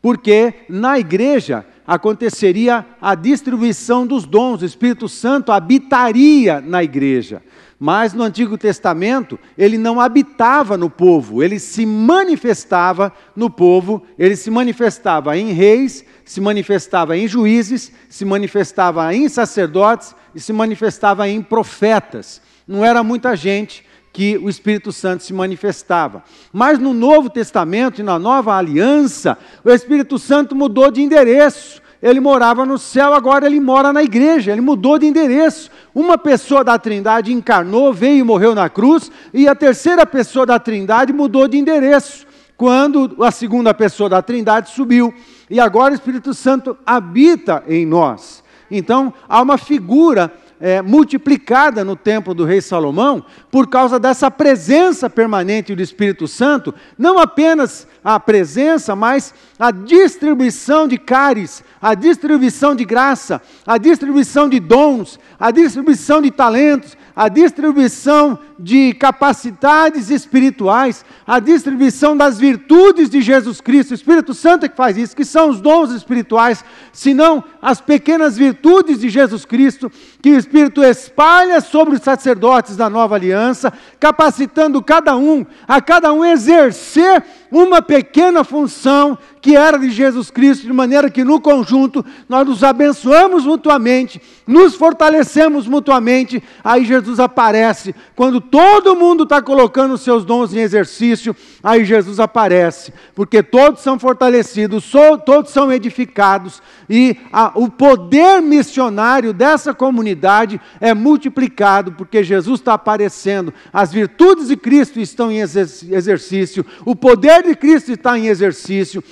[0.00, 7.42] Porque na igreja aconteceria a distribuição dos dons, o Espírito Santo habitaria na igreja.
[7.78, 14.34] Mas no Antigo Testamento, ele não habitava no povo, ele se manifestava no povo, ele
[14.34, 21.28] se manifestava em reis, se manifestava em juízes, se manifestava em sacerdotes e se manifestava
[21.28, 22.40] em profetas.
[22.66, 23.86] Não era muita gente
[24.18, 26.24] que o Espírito Santo se manifestava.
[26.52, 32.20] Mas no Novo Testamento e na Nova Aliança, o Espírito Santo mudou de endereço ele
[32.20, 35.68] morava no céu, agora ele mora na igreja, ele mudou de endereço.
[35.92, 40.60] Uma pessoa da Trindade encarnou, veio e morreu na cruz, e a terceira pessoa da
[40.60, 42.24] Trindade mudou de endereço,
[42.56, 45.12] quando a segunda pessoa da Trindade subiu.
[45.50, 48.44] E agora o Espírito Santo habita em nós.
[48.70, 55.08] Então, há uma figura é, multiplicada no templo do rei Salomão por causa dessa presença
[55.08, 62.74] permanente do Espírito Santo, não apenas a presença, mas a distribuição de caris, a distribuição
[62.74, 71.04] de graça, a distribuição de dons, a distribuição de talentos, a distribuição de capacidades espirituais,
[71.26, 73.90] a distribuição das virtudes de Jesus Cristo.
[73.90, 78.36] O Espírito Santo é que faz isso, que são os dons espirituais, senão as pequenas
[78.36, 79.90] virtudes de Jesus Cristo
[80.22, 86.12] que o Espírito espalha sobre os sacerdotes da nova aliança, capacitando cada um, a cada
[86.12, 92.04] um exercer uma pequena função que era de Jesus Cristo, de maneira que no conjunto
[92.28, 96.42] nós nos abençoamos mutuamente, nos fortalecemos mutuamente.
[96.62, 97.94] Aí Jesus aparece.
[98.14, 101.34] Quando todo mundo está colocando os seus dons em exercício,
[101.64, 104.92] aí Jesus aparece, porque todos são fortalecidos,
[105.24, 112.74] todos são edificados, e a, o poder missionário dessa comunidade é multiplicado, porque Jesus está
[112.74, 119.02] aparecendo, as virtudes de Cristo estão em exercício, o poder de Cristo está em exercício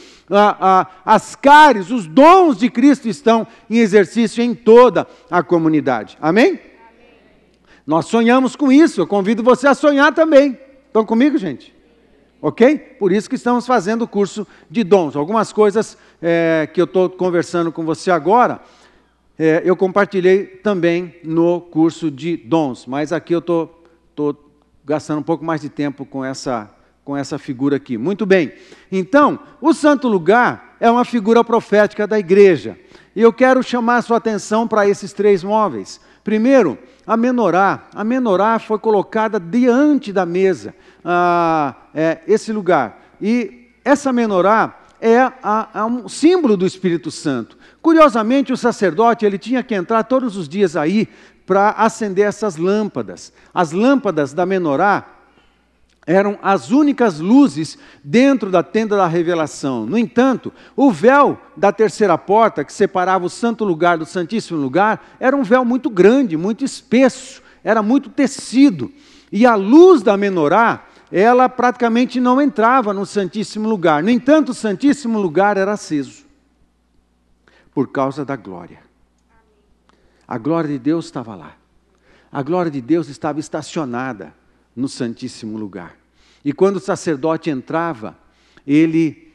[1.05, 6.19] as cares, os dons de Cristo estão em exercício em toda a comunidade.
[6.21, 6.47] Amém?
[6.47, 6.61] Amém?
[7.87, 10.59] Nós sonhamos com isso, eu convido você a sonhar também.
[10.87, 11.75] Estão comigo, gente?
[12.43, 12.79] Ok?
[12.99, 15.15] Por isso que estamos fazendo o curso de dons.
[15.15, 18.61] Algumas coisas é, que eu estou conversando com você agora,
[19.39, 23.83] é, eu compartilhei também no curso de dons, mas aqui eu estou
[24.85, 26.71] gastando um pouco mais de tempo com essa
[27.07, 27.97] com essa figura aqui.
[27.97, 28.53] Muito bem.
[28.91, 32.77] Então, o santo lugar é uma figura profética da igreja.
[33.15, 36.01] E eu quero chamar a sua atenção para esses três móveis.
[36.25, 37.85] Primeiro, a menorá.
[37.95, 43.01] A menorá foi colocada diante da mesa, ah, é, esse lugar.
[43.23, 47.57] E essa menorá é a, a um símbolo do Espírito Santo.
[47.81, 51.09] Curiosamente, o sacerdote ele tinha que entrar todos os dias aí
[51.47, 53.33] para acender essas lâmpadas.
[53.55, 55.16] As lâmpadas da menorá
[56.07, 59.85] eram as únicas luzes dentro da tenda da revelação.
[59.85, 65.05] No entanto, o véu da terceira porta, que separava o santo lugar do santíssimo lugar,
[65.19, 68.93] era um véu muito grande, muito espesso, era muito tecido.
[69.33, 74.01] E a luz da menorá, ela praticamente não entrava no santíssimo lugar.
[74.01, 76.25] No entanto, o santíssimo lugar era aceso
[77.75, 78.79] por causa da glória.
[80.27, 81.57] A glória de Deus estava lá.
[82.31, 84.33] A glória de Deus estava estacionada
[84.77, 85.97] no Santíssimo Lugar.
[86.45, 88.17] E quando o sacerdote entrava,
[88.67, 89.33] ele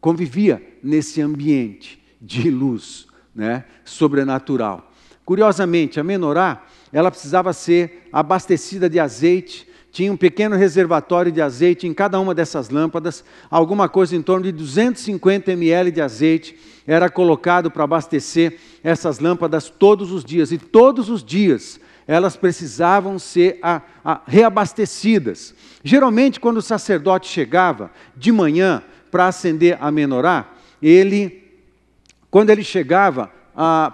[0.00, 4.92] convivia nesse ambiente de luz né, sobrenatural.
[5.24, 11.86] Curiosamente, a menorá, ela precisava ser abastecida de azeite, tinha um pequeno reservatório de azeite
[11.86, 17.08] em cada uma dessas lâmpadas, alguma coisa em torno de 250 ml de azeite era
[17.08, 23.58] colocado para abastecer essas lâmpadas todos os dias, e todos os dias elas precisavam ser
[23.62, 25.54] a, a, reabastecidas.
[25.82, 30.48] Geralmente, quando o sacerdote chegava de manhã para acender a menorá,
[30.82, 31.42] ele,
[32.30, 33.30] quando ele chegava,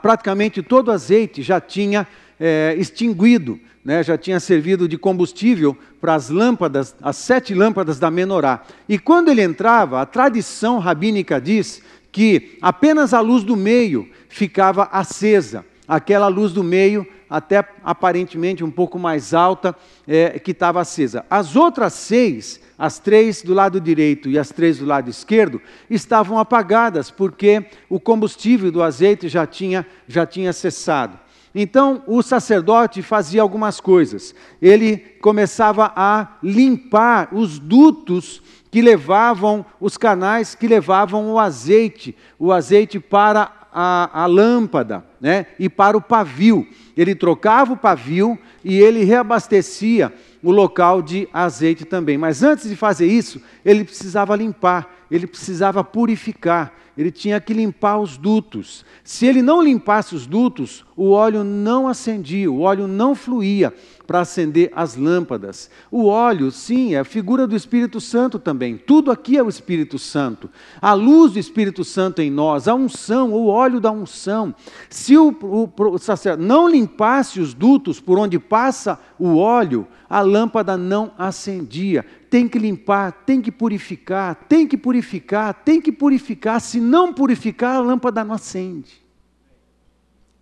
[0.02, 2.06] praticamente todo o azeite já tinha
[2.38, 8.10] é, extinguido, né, já tinha servido de combustível para as lâmpadas, as sete lâmpadas da
[8.10, 8.62] menorá.
[8.88, 14.84] E quando ele entrava, a tradição rabínica diz que apenas a luz do meio ficava
[14.84, 19.74] acesa, aquela luz do meio, até aparentemente um pouco mais alta,
[20.06, 21.24] é, que estava acesa.
[21.30, 26.38] As outras seis, as três do lado direito e as três do lado esquerdo, estavam
[26.40, 31.18] apagadas, porque o combustível do azeite já tinha, já tinha cessado.
[31.54, 34.34] Então o sacerdote fazia algumas coisas.
[34.60, 42.52] Ele começava a limpar os dutos que levavam, os canais que levavam o azeite, o
[42.52, 46.66] azeite para a, a lâmpada né, e para o pavio.
[46.96, 52.18] Ele trocava o pavio e ele reabastecia o local de azeite também.
[52.18, 57.98] Mas antes de fazer isso, ele precisava limpar, ele precisava purificar ele tinha que limpar
[57.98, 58.84] os dutos.
[59.02, 63.72] Se ele não limpasse os dutos, o óleo não acendia, o óleo não fluía
[64.10, 65.70] para acender as lâmpadas.
[65.88, 68.76] O óleo, sim, é a figura do Espírito Santo também.
[68.76, 70.50] Tudo aqui é o Espírito Santo.
[70.82, 74.52] A luz do Espírito Santo em nós, a unção, o óleo da unção.
[74.88, 80.20] Se o, o, o sacerdote não limpasse os dutos por onde passa o óleo, a
[80.20, 82.04] lâmpada não acendia.
[82.28, 86.60] Tem que limpar, tem que purificar, tem que purificar, tem que purificar.
[86.60, 88.90] Se não purificar, a lâmpada não acende.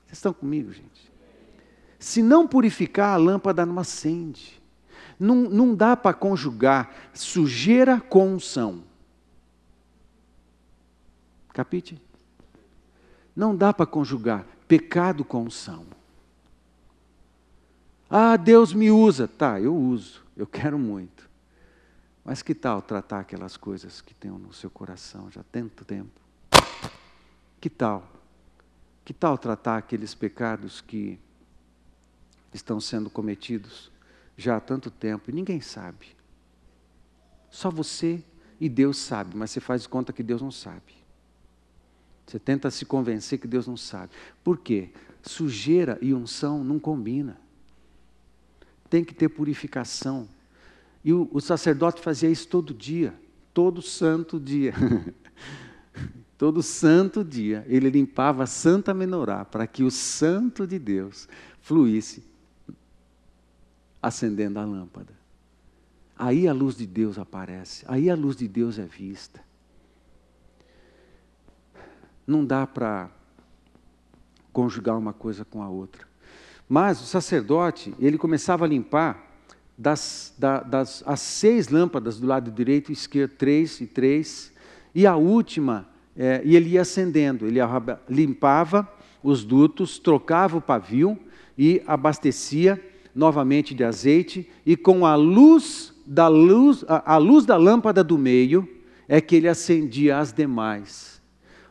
[0.06, 0.87] Vocês estão comigo, gente?
[1.98, 4.60] Se não purificar, a lâmpada não acende.
[5.18, 8.84] Não, não dá para conjugar sujeira com unção.
[11.52, 12.00] Capite?
[13.34, 15.86] Não dá para conjugar pecado com unção.
[18.08, 19.26] Ah, Deus me usa.
[19.26, 21.28] Tá, eu uso, eu quero muito.
[22.24, 26.20] Mas que tal tratar aquelas coisas que tem no seu coração já há tanto tempo?
[27.60, 28.06] Que tal?
[29.04, 31.18] Que tal tratar aqueles pecados que
[32.52, 33.90] estão sendo cometidos
[34.36, 36.06] já há tanto tempo e ninguém sabe.
[37.50, 38.22] Só você
[38.60, 40.96] e Deus sabe, mas você faz conta que Deus não sabe.
[42.26, 44.12] Você tenta se convencer que Deus não sabe.
[44.44, 44.90] Por quê?
[45.22, 47.38] Sujeira e unção não combina.
[48.88, 50.28] Tem que ter purificação.
[51.02, 53.14] E o, o sacerdote fazia isso todo dia,
[53.54, 54.74] todo santo dia.
[56.36, 61.28] todo santo dia ele limpava a santa menorá para que o santo de Deus
[61.60, 62.22] fluísse
[64.08, 65.12] acendendo a lâmpada.
[66.18, 69.40] Aí a luz de Deus aparece, aí a luz de Deus é vista.
[72.26, 73.08] Não dá para
[74.52, 76.06] conjugar uma coisa com a outra.
[76.68, 79.26] Mas o sacerdote, ele começava a limpar
[79.76, 84.52] das, da, das as seis lâmpadas do lado direito e esquerdo, três e três,
[84.92, 87.60] e a última, é, e ele ia acendendo, ele
[88.08, 88.92] limpava
[89.22, 91.16] os dutos, trocava o pavio
[91.56, 92.82] e abastecia
[93.14, 98.16] novamente de azeite, e com a luz da luz, a, a luz da lâmpada do
[98.16, 98.68] meio,
[99.08, 101.20] é que ele acendia as demais.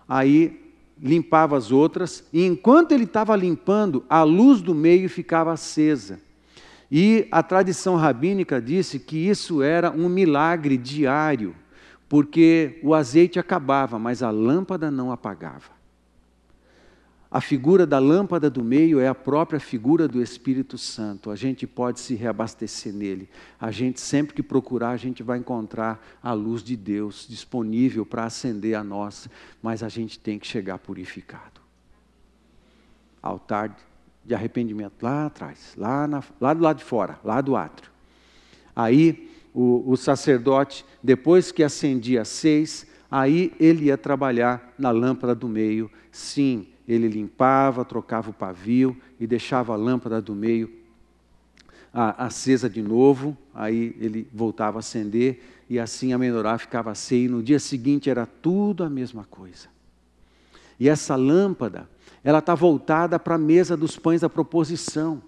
[0.07, 0.61] Aí
[1.01, 6.19] limpava as outras, e enquanto ele estava limpando, a luz do meio ficava acesa.
[6.91, 11.55] E a tradição rabínica disse que isso era um milagre diário,
[12.09, 15.76] porque o azeite acabava, mas a lâmpada não apagava.
[17.29, 21.29] A figura da lâmpada do meio é a própria figura do Espírito Santo.
[21.29, 23.29] A gente pode se reabastecer nele.
[23.59, 28.23] A gente, sempre que procurar, a gente vai encontrar a luz de Deus disponível para
[28.23, 29.27] acender a nós,
[29.61, 31.59] mas a gente tem que chegar purificado.
[33.21, 33.75] Altar
[34.23, 37.91] de arrependimento lá atrás, lá, na, lá do lado de fora, lá do átrio.
[38.73, 45.49] Aí o, o sacerdote, depois que acendia seis, aí ele ia trabalhar na lâmpada do
[45.49, 50.71] meio, sim ele limpava, trocava o pavio e deixava a lâmpada do meio
[51.93, 57.27] acesa de novo, aí ele voltava a acender e assim a menorá ficava acesa e
[57.27, 59.67] no dia seguinte era tudo a mesma coisa.
[60.79, 61.89] E essa lâmpada,
[62.23, 65.21] ela está voltada para a mesa dos pães da proposição.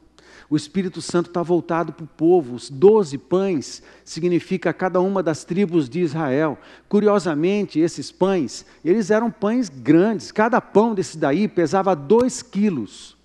[0.50, 2.56] O Espírito Santo está voltado para o povo.
[2.56, 6.58] Os doze pães significa cada uma das tribos de Israel.
[6.88, 10.32] Curiosamente, esses pães, eles eram pães grandes.
[10.32, 13.16] Cada pão desse daí pesava dois quilos.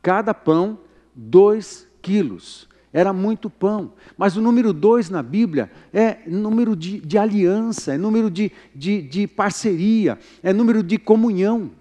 [0.00, 0.78] Cada pão,
[1.12, 2.68] dois quilos.
[2.92, 3.92] Era muito pão.
[4.16, 9.02] Mas o número dois na Bíblia é número de, de aliança, é número de, de,
[9.02, 11.72] de parceria, é número de comunhão.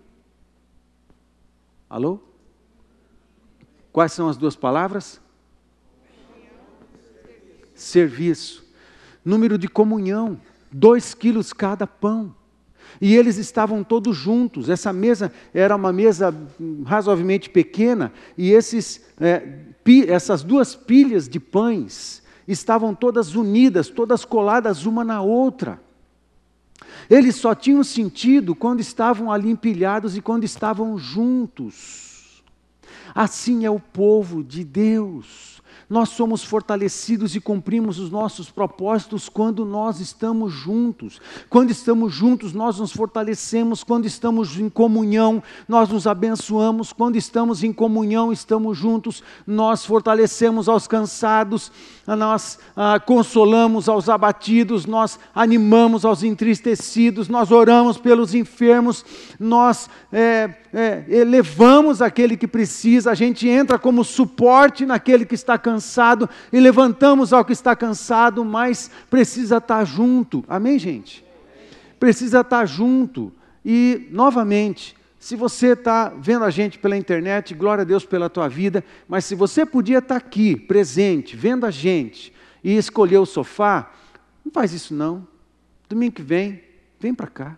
[1.88, 2.20] Alô?
[3.97, 5.19] Quais são as duas palavras?
[7.73, 8.63] Serviço.
[9.25, 10.39] Número de comunhão,
[10.71, 12.31] dois quilos cada pão.
[13.01, 14.69] E eles estavam todos juntos.
[14.69, 16.31] Essa mesa era uma mesa
[16.85, 19.39] razoavelmente pequena, e esses, é,
[19.83, 25.81] pi, essas duas pilhas de pães estavam todas unidas, todas coladas uma na outra.
[27.09, 32.07] Eles só tinham sentido quando estavam ali empilhados e quando estavam juntos.
[33.18, 35.57] Assim é o povo de Deus.
[35.89, 41.20] Nós somos fortalecidos e cumprimos os nossos propósitos quando nós estamos juntos.
[41.49, 43.84] Quando estamos juntos, nós nos fortalecemos.
[43.84, 46.93] Quando estamos em comunhão, nós nos abençoamos.
[46.93, 51.72] Quando estamos em comunhão, estamos juntos, nós fortalecemos aos cansados,
[52.05, 59.03] nós ah, consolamos aos abatidos, nós animamos aos entristecidos, nós oramos pelos enfermos,
[59.39, 65.57] nós é, é, elevamos aquele que precisa, a gente entra como suporte naquele que está
[65.57, 70.45] cansado e levantamos ao que está cansado, mas precisa estar junto.
[70.47, 71.25] Amém, gente?
[71.99, 73.34] Precisa estar junto.
[73.65, 78.47] E, novamente, se você está vendo a gente pela internet, glória a Deus pela tua
[78.47, 82.32] vida, mas se você podia estar aqui, presente, vendo a gente,
[82.63, 83.91] e escolher o sofá,
[84.45, 85.28] não faz isso não.
[85.89, 86.61] Domingo que vem,
[86.99, 87.57] vem para cá.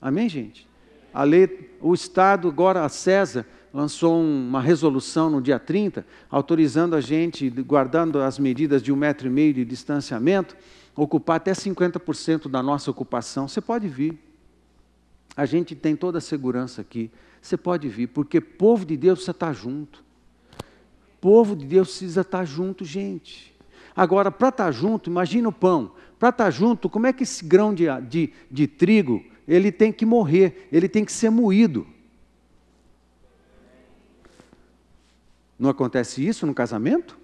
[0.00, 0.68] Amém, gente?
[1.12, 7.00] A lei, o Estado, agora a César, lançou uma resolução no dia 30, autorizando a
[7.00, 10.56] gente, guardando as medidas de um metro e meio de distanciamento,
[10.94, 13.46] ocupar até 50% da nossa ocupação.
[13.46, 14.18] Você pode vir.
[15.36, 17.10] A gente tem toda a segurança aqui.
[17.42, 20.02] Você pode vir, porque povo de Deus precisa estar junto.
[21.20, 23.54] Povo de Deus precisa estar junto, gente.
[23.94, 25.92] Agora, para estar junto, imagina o pão.
[26.18, 30.04] Para estar junto, como é que esse grão de, de, de trigo, ele tem que
[30.04, 31.86] morrer, ele tem que ser moído.
[35.58, 37.18] Não acontece isso no casamento?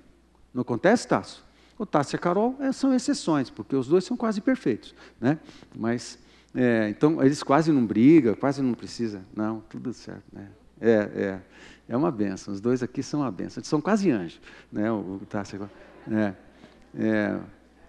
[0.55, 1.45] Não acontece, Tasso?
[1.79, 4.95] O Tasso e a Carol é, são exceções, porque os dois são quase perfeitos.
[5.21, 5.39] Né?
[5.75, 6.19] Mas,
[6.55, 9.23] é, então, eles quase não brigam, quase não precisa.
[9.35, 10.25] Não, tudo certo.
[10.33, 10.49] Né?
[10.81, 11.41] É, é,
[11.89, 12.55] é uma benção.
[12.55, 13.61] Os dois aqui são uma benção.
[13.61, 14.41] Eles são quase anjos.
[14.71, 14.91] Né?
[14.91, 16.35] O, o Tasso e a é,
[16.95, 17.41] é,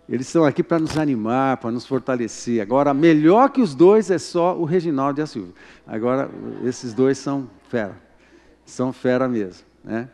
[0.08, 2.62] eles estão aqui para nos animar, para nos fortalecer.
[2.62, 5.54] Agora, melhor que os dois é só o Reginaldo e a Silvia.
[5.88, 6.30] Agora,
[6.64, 7.96] esses dois são fera.
[8.66, 9.66] São fera mesmo.
[9.84, 10.10] Né?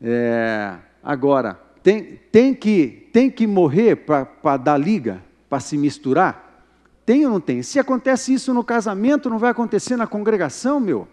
[0.00, 6.64] É, agora, tem, tem, que, tem que morrer para dar liga, para se misturar?
[7.04, 7.62] Tem ou não tem?
[7.62, 11.06] Se acontece isso no casamento, não vai acontecer na congregação, meu?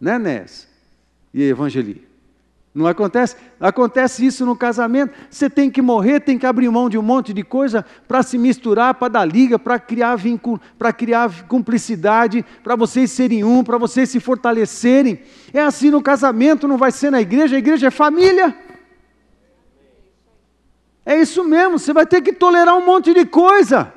[0.00, 0.68] Né, Nés?
[1.32, 2.09] E Evangeli?
[2.72, 3.34] Não acontece?
[3.58, 5.12] Acontece isso no casamento.
[5.28, 8.38] Você tem que morrer, tem que abrir mão de um monte de coisa para se
[8.38, 13.76] misturar, para dar liga, para criar vínculo, para criar cumplicidade, para vocês serem um, para
[13.76, 15.20] vocês se fortalecerem.
[15.52, 18.56] É assim no casamento, não vai ser na igreja, a igreja é família.
[21.04, 23.92] É isso mesmo, você vai ter que tolerar um monte de coisa.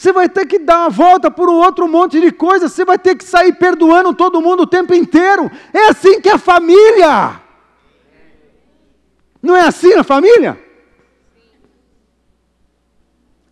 [0.00, 2.98] Você vai ter que dar uma volta por um outro monte de coisas, você vai
[2.98, 5.50] ter que sair perdoando todo mundo o tempo inteiro.
[5.74, 7.38] É assim que é a família.
[9.42, 10.58] Não é assim a família?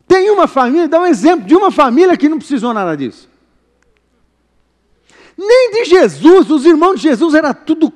[0.06, 3.28] Tem uma família, dá um exemplo de uma família que não precisou nada disso.
[5.36, 7.92] Nem de Jesus, os irmãos de Jesus era tudo.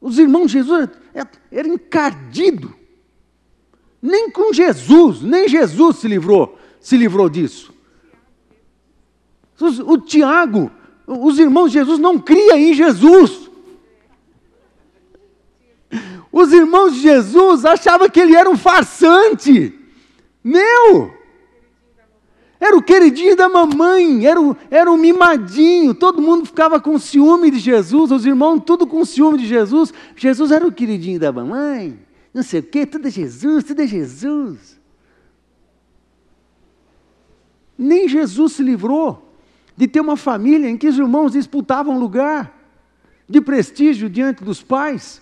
[0.00, 2.81] Os irmãos de Jesus eram era encardido.
[4.02, 7.72] Nem com Jesus, nem Jesus se livrou, se livrou disso.
[9.86, 10.72] O, Tiago,
[11.06, 13.48] os irmãos de Jesus não criam em Jesus.
[16.32, 19.72] Os irmãos de Jesus achavam que ele era um farsante.
[20.42, 21.12] Meu!
[22.58, 27.50] Era o queridinho da mamãe, era o, era o mimadinho, todo mundo ficava com ciúme
[27.50, 29.92] de Jesus, os irmãos tudo com ciúme de Jesus.
[30.16, 31.98] Jesus era o queridinho da mamãe
[32.32, 34.80] não sei o quê, tudo é Jesus, tudo é Jesus.
[37.76, 39.34] Nem Jesus se livrou
[39.76, 42.58] de ter uma família em que os irmãos disputavam lugar
[43.28, 45.20] de prestígio diante dos pais.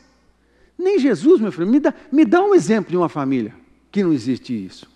[0.78, 3.54] Nem Jesus, meu filho, me dá, me dá um exemplo de uma família
[3.90, 4.90] que não existe isso.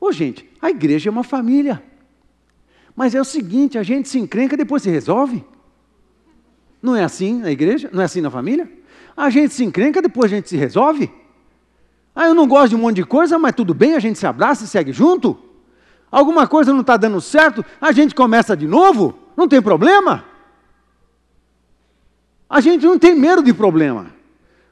[0.00, 1.82] Ô gente, a igreja é uma família.
[2.94, 5.44] Mas é o seguinte: a gente se encrenca e depois se resolve.
[6.82, 7.88] Não é assim na igreja?
[7.92, 8.68] Não é assim na família?
[9.16, 11.12] A gente se encrenca, depois a gente se resolve.
[12.14, 14.26] Ah, eu não gosto de um monte de coisa, mas tudo bem, a gente se
[14.26, 15.38] abraça e segue junto.
[16.10, 20.24] Alguma coisa não está dando certo, a gente começa de novo, não tem problema.
[22.48, 24.08] A gente não tem medo de problema.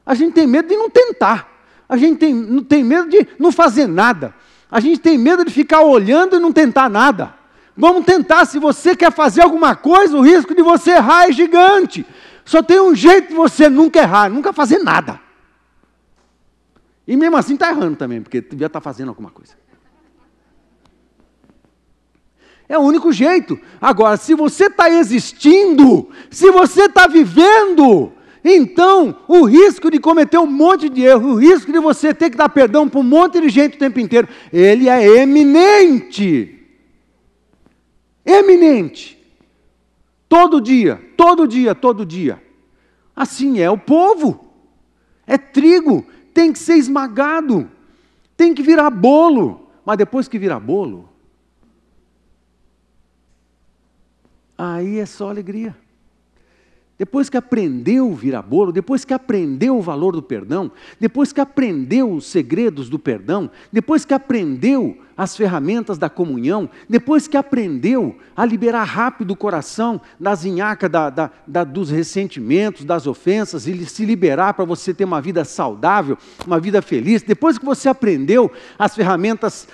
[0.04, 1.48] A gente tem medo de não tentar.
[1.88, 4.34] A gente tem, tem medo de não fazer nada.
[4.70, 7.34] A gente tem medo de ficar olhando e não tentar nada.
[7.74, 12.04] Vamos tentar, se você quer fazer alguma coisa, o risco de você errar é gigante.
[12.50, 15.20] Só tem um jeito de você nunca errar, nunca fazer nada.
[17.06, 19.52] E mesmo assim está errando também, porque devia estar tá fazendo alguma coisa.
[22.68, 23.56] É o único jeito.
[23.80, 30.46] Agora, se você está existindo, se você está vivendo, então o risco de cometer um
[30.46, 33.48] monte de erro, o risco de você ter que dar perdão para um monte de
[33.48, 36.56] gente o tempo inteiro, ele é eminente
[38.26, 39.19] eminente.
[40.30, 42.40] Todo dia, todo dia, todo dia.
[43.16, 44.48] Assim é o povo.
[45.26, 47.68] É trigo, tem que ser esmagado,
[48.36, 49.68] tem que virar bolo.
[49.84, 51.08] Mas depois que virar bolo,
[54.56, 55.76] aí é só alegria.
[56.96, 60.70] Depois que aprendeu virar bolo, depois que aprendeu o valor do perdão,
[61.00, 67.28] depois que aprendeu os segredos do perdão, depois que aprendeu as ferramentas da comunhão, depois
[67.28, 73.06] que aprendeu a liberar rápido o coração da zinhaca da, da, da, dos ressentimentos, das
[73.06, 76.16] ofensas, e se liberar para você ter uma vida saudável,
[76.46, 79.68] uma vida feliz, depois que você aprendeu as ferramentas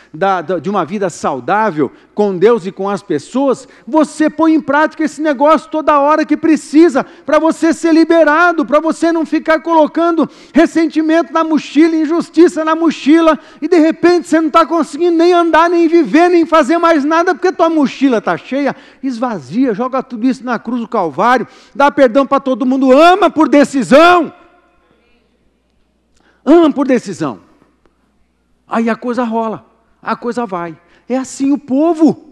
[0.60, 5.22] de uma vida saudável com Deus e com as pessoas, você põe em prática esse
[5.22, 11.32] negócio toda hora que precisa, para você ser liberado, para você não ficar colocando ressentimento
[11.32, 15.86] na mochila, injustiça na mochila, e de repente você não está conseguindo nem andar, nem
[15.86, 20.58] viver, nem fazer mais nada, porque tua mochila está cheia, esvazia, joga tudo isso na
[20.58, 24.32] cruz do Calvário, dá perdão para todo mundo, ama por decisão.
[26.44, 27.40] Ama por decisão.
[28.66, 29.66] Aí a coisa rola,
[30.02, 30.76] a coisa vai.
[31.08, 32.25] É assim o povo.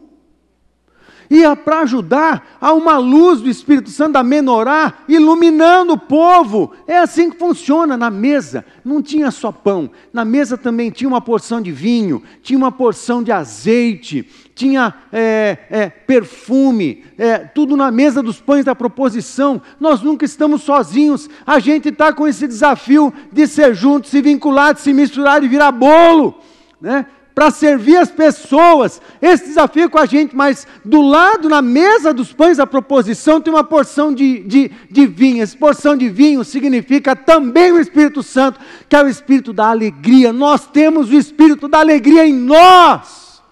[1.34, 6.70] E para ajudar a uma luz do Espírito Santo a menorar, iluminando o povo.
[6.86, 8.64] É assim que funciona na mesa.
[8.84, 13.20] Não tinha só pão, na mesa também tinha uma porção de vinho, tinha uma porção
[13.20, 19.60] de azeite, tinha é, é, perfume, é, tudo na mesa dos pães da proposição.
[19.80, 24.72] Nós nunca estamos sozinhos, a gente está com esse desafio de ser juntos, se vincular,
[24.72, 26.38] de se misturar, de virar bolo.
[26.80, 27.04] Né?
[27.34, 29.02] Para servir as pessoas.
[29.20, 33.40] Esse desafio é com a gente, mas do lado, na mesa dos pães da proposição,
[33.40, 35.42] tem uma porção de, de, de vinho.
[35.42, 40.32] Essa porção de vinho significa também o Espírito Santo, que é o Espírito da alegria.
[40.32, 43.42] Nós temos o Espírito da alegria em nós.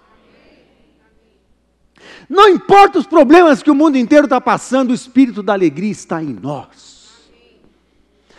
[2.29, 6.23] Não importa os problemas que o mundo inteiro está passando, o Espírito da alegria está
[6.23, 6.93] em nós.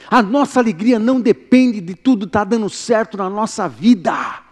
[0.09, 4.42] A nossa alegria não depende de tudo estar tá dando certo na nossa vida.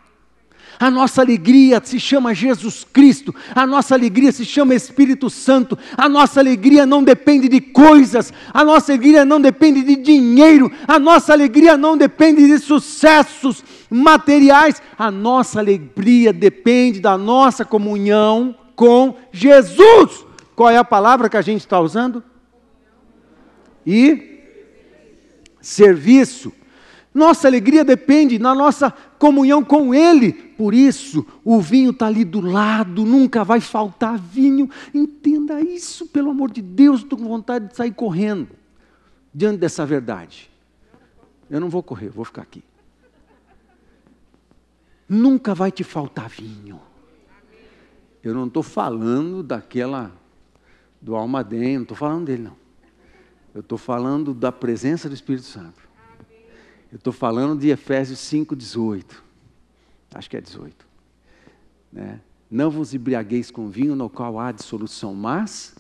[0.82, 6.10] A nossa alegria se chama Jesus Cristo, a nossa alegria se chama Espírito Santo, a
[6.10, 11.34] nossa alegria não depende de coisas, a nossa alegria não depende de dinheiro, a nossa
[11.34, 20.26] alegria não depende de sucessos materiais, a nossa alegria depende da nossa comunhão com Jesus.
[20.56, 22.24] Qual é a palavra que a gente está usando?
[23.86, 24.40] E
[25.62, 26.52] serviço.
[27.14, 28.89] Nossa alegria depende da nossa
[29.20, 30.32] comunhão com Ele.
[30.32, 34.70] Por isso, o vinho está ali do lado, nunca vai faltar vinho.
[34.93, 38.49] Entenda isso, pelo amor de Deus, estou com vontade de sair correndo
[39.34, 40.49] diante dessa verdade.
[41.49, 42.64] Eu não vou correr, vou ficar aqui.
[45.07, 46.80] Nunca vai te faltar vinho.
[48.24, 50.12] Eu não estou falando daquela,
[51.01, 52.55] do almaden, não estou falando dele, não.
[53.53, 55.91] Eu estou falando da presença do Espírito Santo.
[56.92, 59.24] Eu estou falando de Efésios 5, 18.
[60.14, 60.86] Acho que é 18.
[61.92, 62.20] Né?
[62.50, 65.74] Não vos embriagueis com vinho no qual há dissolução, mas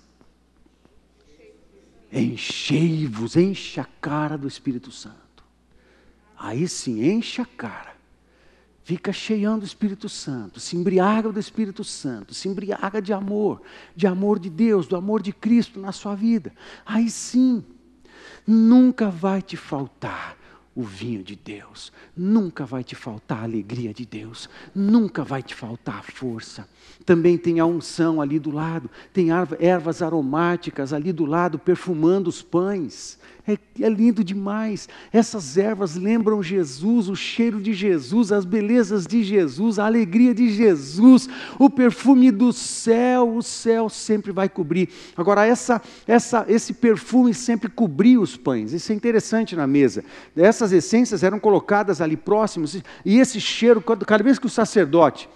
[2.11, 5.43] enchei-vos, enche a cara do Espírito Santo.
[6.37, 7.91] Aí sim, enche a cara.
[8.83, 13.61] Fica cheiando do Espírito Santo, se embriaga do Espírito Santo, se embriaga de amor,
[13.95, 16.53] de amor de Deus, do amor de Cristo na sua vida.
[16.85, 17.63] Aí sim,
[18.47, 20.40] nunca vai te faltar
[20.75, 21.91] o vinho de Deus.
[22.15, 26.67] Nunca vai te faltar a alegria de Deus, nunca vai te faltar a força.
[27.05, 29.27] Também tem a unção ali do lado, tem
[29.59, 33.19] ervas aromáticas ali do lado perfumando os pães.
[33.47, 34.87] É, é, lindo demais.
[35.11, 40.49] Essas ervas lembram Jesus, o cheiro de Jesus, as belezas de Jesus, a alegria de
[40.49, 41.27] Jesus,
[41.57, 43.35] o perfume do céu.
[43.35, 44.89] O céu sempre vai cobrir.
[45.17, 48.73] Agora, essa, essa, esse perfume sempre cobria os pães.
[48.73, 50.03] Isso é interessante na mesa.
[50.35, 55.27] Essas essências eram colocadas ali próximos, e esse cheiro, cada vez que o sacerdote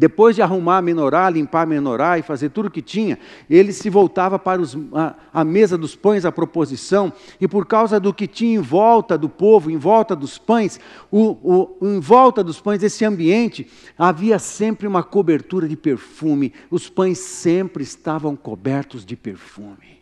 [0.00, 3.18] depois de arrumar a menorá, limpar a menorá e fazer tudo o que tinha,
[3.50, 8.00] ele se voltava para os, a, a, mesa dos pães, a proposição, e por causa
[8.00, 10.80] do que tinha em volta do povo, em volta dos pães,
[11.10, 16.88] o, o, em volta dos pães, esse ambiente, havia sempre uma cobertura de perfume, os
[16.88, 20.00] pães sempre estavam cobertos de perfume.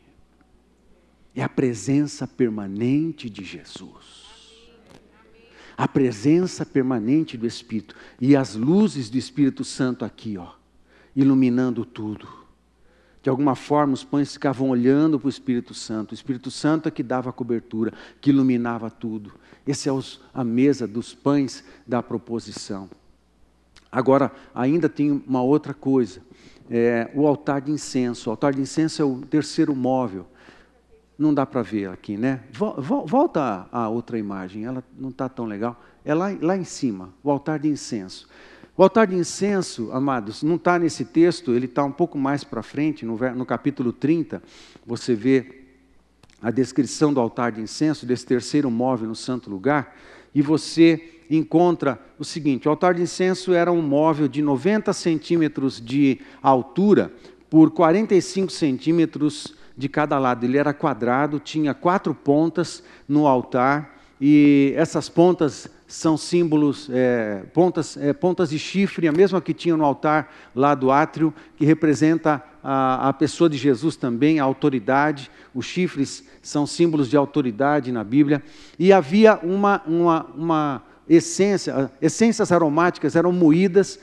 [1.35, 4.28] É a presença permanente de Jesus
[5.79, 10.49] a presença permanente do Espírito e as luzes do Espírito Santo aqui, ó,
[11.15, 12.27] iluminando tudo.
[13.23, 16.11] De alguma forma, os pães ficavam olhando para o Espírito Santo.
[16.11, 19.33] O Espírito Santo é que dava a cobertura, que iluminava tudo.
[19.65, 22.91] Essa é os, a mesa dos pães da proposição.
[23.91, 26.21] Agora, ainda tem uma outra coisa:
[26.69, 28.31] é, o altar de incenso.
[28.31, 30.27] O altar de incenso é o terceiro móvel
[31.19, 32.41] não dá para ver aqui, né?
[32.53, 35.83] Volta a outra imagem, ela não está tão legal.
[36.05, 38.29] É lá, lá em cima, o altar de incenso.
[38.77, 42.63] O altar de incenso, amados, não está nesse texto, ele está um pouco mais para
[42.63, 44.41] frente, no, no capítulo 30,
[44.87, 45.65] você vê
[46.41, 49.97] a descrição do altar de incenso, desse terceiro móvel no santo lugar,
[50.33, 55.81] e você encontra o seguinte: o altar de incenso era um móvel de 90 centímetros
[55.85, 57.13] de altura
[57.51, 60.45] por 45 centímetros de cada lado.
[60.45, 67.97] Ele era quadrado, tinha quatro pontas no altar, e essas pontas são símbolos, é, pontas,
[67.97, 72.43] é, pontas de chifre, a mesma que tinha no altar lá do átrio, que representa
[72.63, 75.31] a, a pessoa de Jesus também, a autoridade.
[75.55, 78.43] Os chifres são símbolos de autoridade na Bíblia.
[78.79, 83.99] E havia uma, uma, uma essência, essências aromáticas eram moídas,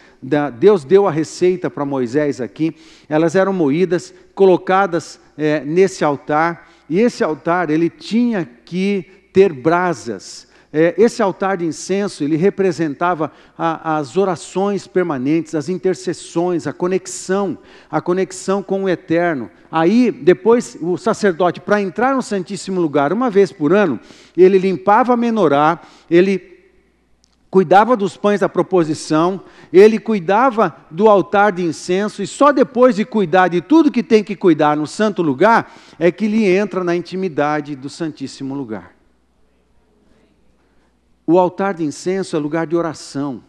[0.57, 2.75] Deus deu a receita para Moisés aqui,
[3.07, 10.47] elas eram moídas, colocadas é, nesse altar, e esse altar ele tinha que ter brasas.
[10.77, 17.57] É, esse altar de incenso ele representava a, as orações permanentes, as intercessões, a conexão,
[17.89, 19.49] a conexão com o eterno.
[19.71, 23.97] Aí, depois, o sacerdote, para entrar no Santíssimo Lugar, uma vez por ano,
[24.35, 25.79] ele limpava a menorá,
[26.11, 26.54] ele
[27.49, 29.41] cuidava dos pães da proposição,
[29.71, 34.23] ele cuidava do altar de incenso, e só depois de cuidar de tudo que tem
[34.23, 38.93] que cuidar no santo lugar, é que ele entra na intimidade do Santíssimo Lugar.
[41.25, 43.41] O altar de incenso é lugar de oração,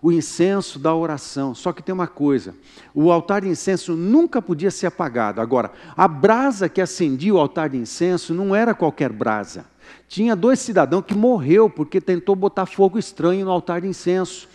[0.00, 1.54] o incenso da oração.
[1.54, 2.54] Só que tem uma coisa:
[2.94, 5.40] o altar de incenso nunca podia ser apagado.
[5.40, 9.64] Agora, a brasa que acendia o altar de incenso não era qualquer brasa.
[10.08, 14.48] Tinha dois cidadãos que morreu porque tentou botar fogo estranho no altar de incenso.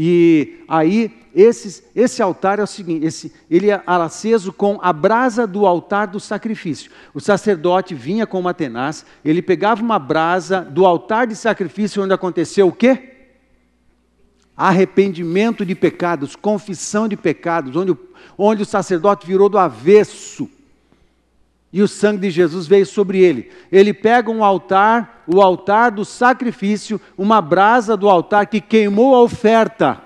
[0.00, 5.44] E aí, esses, esse altar é o seguinte: esse, ele era aceso com a brasa
[5.44, 6.90] do altar do sacrifício.
[7.12, 12.12] O sacerdote vinha com uma tenaz, ele pegava uma brasa do altar de sacrifício, onde
[12.12, 13.14] aconteceu o quê?
[14.56, 17.96] Arrependimento de pecados, confissão de pecados, onde,
[18.36, 20.48] onde o sacerdote virou do avesso
[21.72, 23.50] e o sangue de Jesus veio sobre ele.
[23.70, 29.22] Ele pega um altar, o altar do sacrifício, uma brasa do altar que queimou a
[29.22, 30.00] oferta.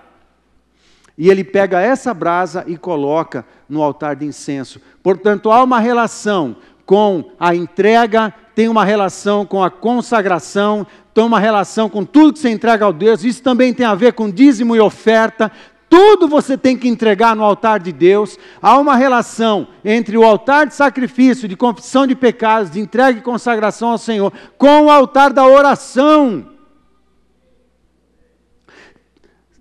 [1.16, 4.80] E ele pega essa brasa e coloca no altar de incenso.
[5.02, 11.38] Portanto, há uma relação com a entrega, tem uma relação com a consagração, tem uma
[11.38, 13.22] relação com tudo que você entrega ao Deus.
[13.22, 15.52] Isso também tem a ver com dízimo e oferta,
[15.92, 18.38] tudo você tem que entregar no altar de Deus.
[18.62, 23.22] Há uma relação entre o altar de sacrifício, de confissão de pecados, de entrega e
[23.22, 26.48] consagração ao Senhor, com o altar da oração.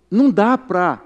[0.10, 1.02] Não dá para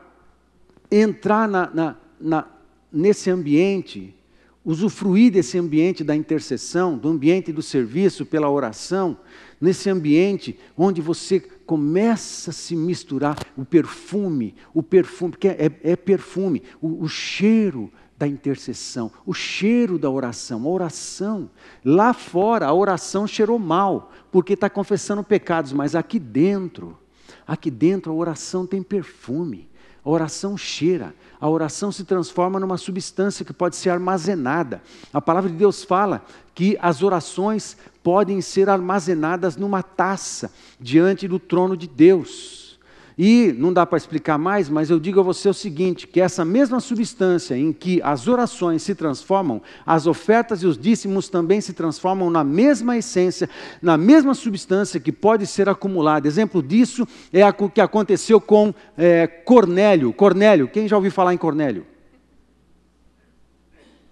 [0.92, 2.48] entrar na, na, na,
[2.94, 4.16] nesse ambiente,
[4.64, 9.18] usufruir desse ambiente da intercessão, do ambiente do serviço pela oração,
[9.60, 15.95] nesse ambiente onde você começa a se misturar o perfume, o perfume, porque é, é
[15.95, 21.49] perfume, o, o cheiro da intercessão, o cheiro da oração, a oração.
[21.84, 26.97] Lá fora a oração cheirou mal, porque está confessando pecados, mas aqui dentro,
[27.45, 29.70] aqui dentro a oração tem perfume.
[30.03, 34.84] A oração cheira, a oração se transforma numa substância que pode ser armazenada.
[35.11, 37.76] A palavra de Deus fala que as orações
[38.06, 42.78] podem ser armazenadas numa taça diante do trono de Deus.
[43.18, 46.45] E não dá para explicar mais, mas eu digo a você o seguinte: que essa
[46.45, 51.74] mesma substância em que as orações se transformam, as ofertas e os dízimos também se
[51.74, 53.49] transformam na mesma essência,
[53.82, 56.28] na mesma substância que pode ser acumulada.
[56.28, 60.14] Exemplo disso é o que aconteceu com é, Cornélio.
[60.14, 61.88] Cornélio, quem já ouviu falar em Cornélio?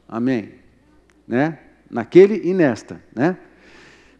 [0.10, 0.54] Amém.
[1.28, 1.60] Né?
[1.92, 3.38] Naquele e nesta, né?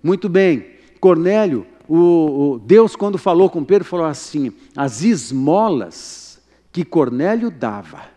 [0.04, 0.74] Muito bem.
[1.00, 6.42] Cornélio o, o, Deus, quando falou com Pedro, falou assim: as esmolas
[6.72, 8.14] que Cornélio dava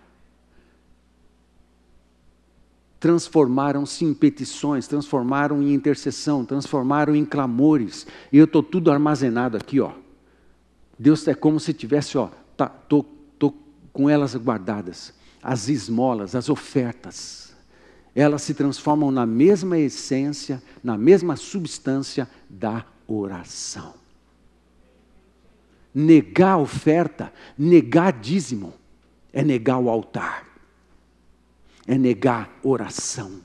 [2.99, 8.07] transformaram-se em petições, transformaram em intercessão, transformaram em clamores.
[8.33, 9.93] E eu estou tudo armazenado aqui, ó.
[10.99, 13.05] Deus é como se tivesse, ó, tá, tô,
[13.39, 13.53] tô
[13.93, 15.13] com elas guardadas.
[15.43, 17.55] As esmolas, as ofertas,
[18.17, 23.93] elas se transformam na mesma essência, na mesma substância da oração.
[25.95, 28.73] Negar a oferta, negar dízimo,
[29.35, 30.47] é negar o altar,
[31.87, 33.43] é negar oração,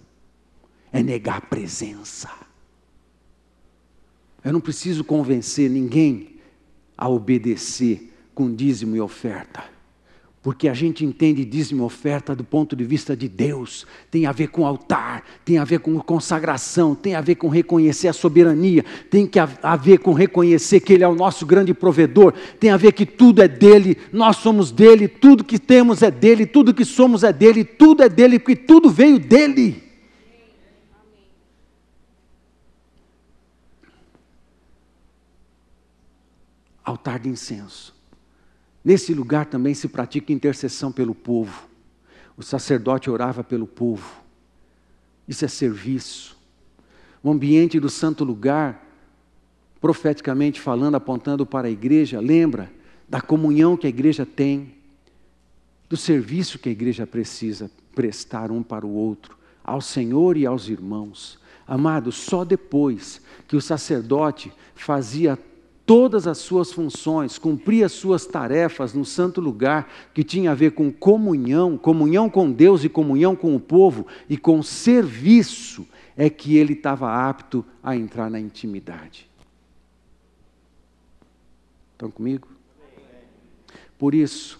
[0.89, 2.29] é negar presença.
[4.41, 6.39] Eu não preciso convencer ninguém
[6.97, 9.80] a obedecer com dízimo e oferta.
[10.43, 14.47] Porque a gente entende dízimo oferta do ponto de vista de Deus, tem a ver
[14.47, 19.27] com altar, tem a ver com consagração, tem a ver com reconhecer a soberania, tem
[19.27, 22.91] que a ver com reconhecer que Ele é o nosso grande provedor, tem a ver
[22.93, 27.23] que tudo é dele, nós somos dele, tudo que temos é dele, tudo que somos
[27.23, 29.83] é dele, tudo é dele, porque tudo veio dele.
[36.83, 38.00] Altar de incenso.
[38.83, 41.69] Nesse lugar também se pratica intercessão pelo povo.
[42.35, 44.21] O sacerdote orava pelo povo.
[45.27, 46.37] Isso é serviço.
[47.23, 48.83] O ambiente do santo lugar,
[49.79, 52.71] profeticamente falando, apontando para a igreja, lembra
[53.07, 54.73] da comunhão que a igreja tem,
[55.87, 60.69] do serviço que a igreja precisa prestar um para o outro, ao Senhor e aos
[60.69, 61.37] irmãos.
[61.67, 65.37] Amado, só depois que o sacerdote fazia
[65.85, 70.71] todas as suas funções, cumpria as suas tarefas no santo lugar, que tinha a ver
[70.71, 76.57] com comunhão, comunhão com Deus e comunhão com o povo e com serviço, é que
[76.57, 79.29] ele estava apto a entrar na intimidade.
[81.93, 82.47] Estão comigo?
[83.97, 84.59] Por isso,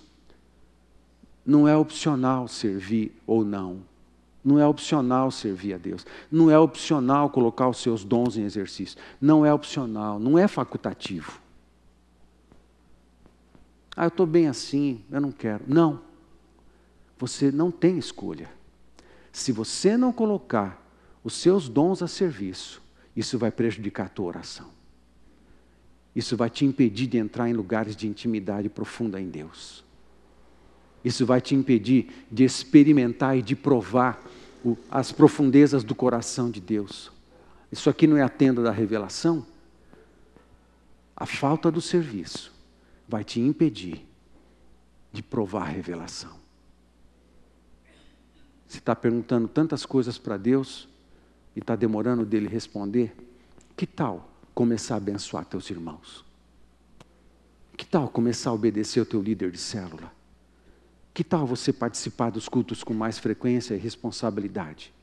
[1.45, 3.90] não é opcional servir ou não.
[4.43, 6.05] Não é opcional servir a Deus.
[6.31, 8.97] Não é opcional colocar os seus dons em exercício.
[9.19, 11.39] Não é opcional, não é facultativo.
[13.95, 15.63] Ah, eu estou bem assim, eu não quero.
[15.67, 16.01] Não.
[17.19, 18.49] Você não tem escolha.
[19.31, 20.81] Se você não colocar
[21.23, 22.81] os seus dons a serviço,
[23.15, 24.69] isso vai prejudicar a tua oração.
[26.15, 29.83] Isso vai te impedir de entrar em lugares de intimidade profunda em Deus.
[31.03, 34.23] Isso vai te impedir de experimentar e de provar
[34.89, 37.11] as profundezas do coração de Deus.
[37.71, 39.45] Isso aqui não é a tenda da revelação?
[41.15, 42.51] A falta do serviço
[43.07, 44.05] vai te impedir
[45.11, 46.39] de provar a revelação.
[48.67, 50.87] Você está perguntando tantas coisas para Deus
[51.55, 53.13] e está demorando dele responder?
[53.75, 56.23] Que tal começar a abençoar teus irmãos?
[57.75, 60.20] Que tal começar a obedecer o teu líder de célula?
[61.13, 64.93] Que tal você participar dos cultos com mais frequência e responsabilidade?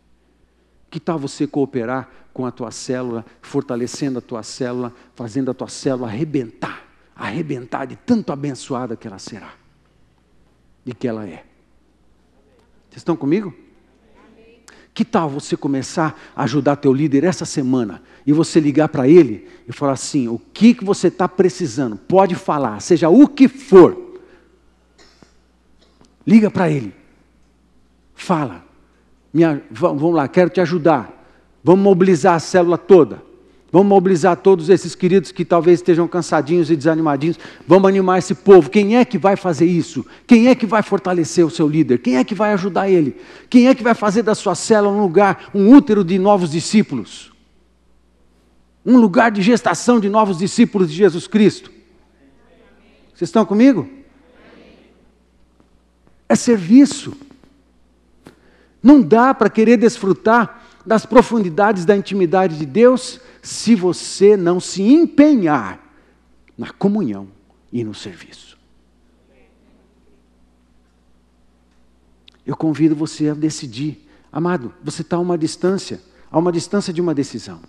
[0.90, 5.68] Que tal você cooperar com a tua célula, fortalecendo a tua célula, fazendo a tua
[5.68, 6.84] célula arrebentar,
[7.14, 9.52] arrebentar de tanto abençoada que ela será
[10.86, 11.44] e que ela é?
[12.88, 13.54] Vocês estão comigo?
[14.94, 19.46] Que tal você começar a ajudar teu líder essa semana e você ligar para ele
[19.68, 21.96] e falar assim: o que, que você está precisando?
[21.96, 24.07] Pode falar, seja o que for
[26.29, 26.93] Liga para ele.
[28.14, 28.62] Fala.
[29.33, 31.11] Minha, vamos lá, quero te ajudar.
[31.64, 33.22] Vamos mobilizar a célula toda.
[33.72, 37.39] Vamos mobilizar todos esses queridos que talvez estejam cansadinhos e desanimadinhos.
[37.66, 38.68] Vamos animar esse povo.
[38.68, 40.05] Quem é que vai fazer isso?
[40.26, 41.99] Quem é que vai fortalecer o seu líder?
[41.99, 43.16] Quem é que vai ajudar ele?
[43.49, 47.33] Quem é que vai fazer da sua célula um lugar, um útero de novos discípulos?
[48.85, 51.70] Um lugar de gestação de novos discípulos de Jesus Cristo?
[53.14, 53.97] Vocês estão comigo?
[56.29, 57.16] É serviço.
[58.83, 64.83] Não dá para querer desfrutar das profundidades da intimidade de Deus se você não se
[64.83, 65.81] empenhar
[66.57, 67.29] na comunhão
[67.72, 68.59] e no serviço.
[72.47, 74.09] Eu convido você a decidir.
[74.33, 76.01] Amado, você está a uma distância,
[76.31, 77.61] a uma distância de uma decisão.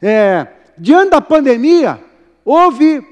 [0.00, 0.46] é,
[0.78, 2.00] diante da pandemia,
[2.44, 3.04] houve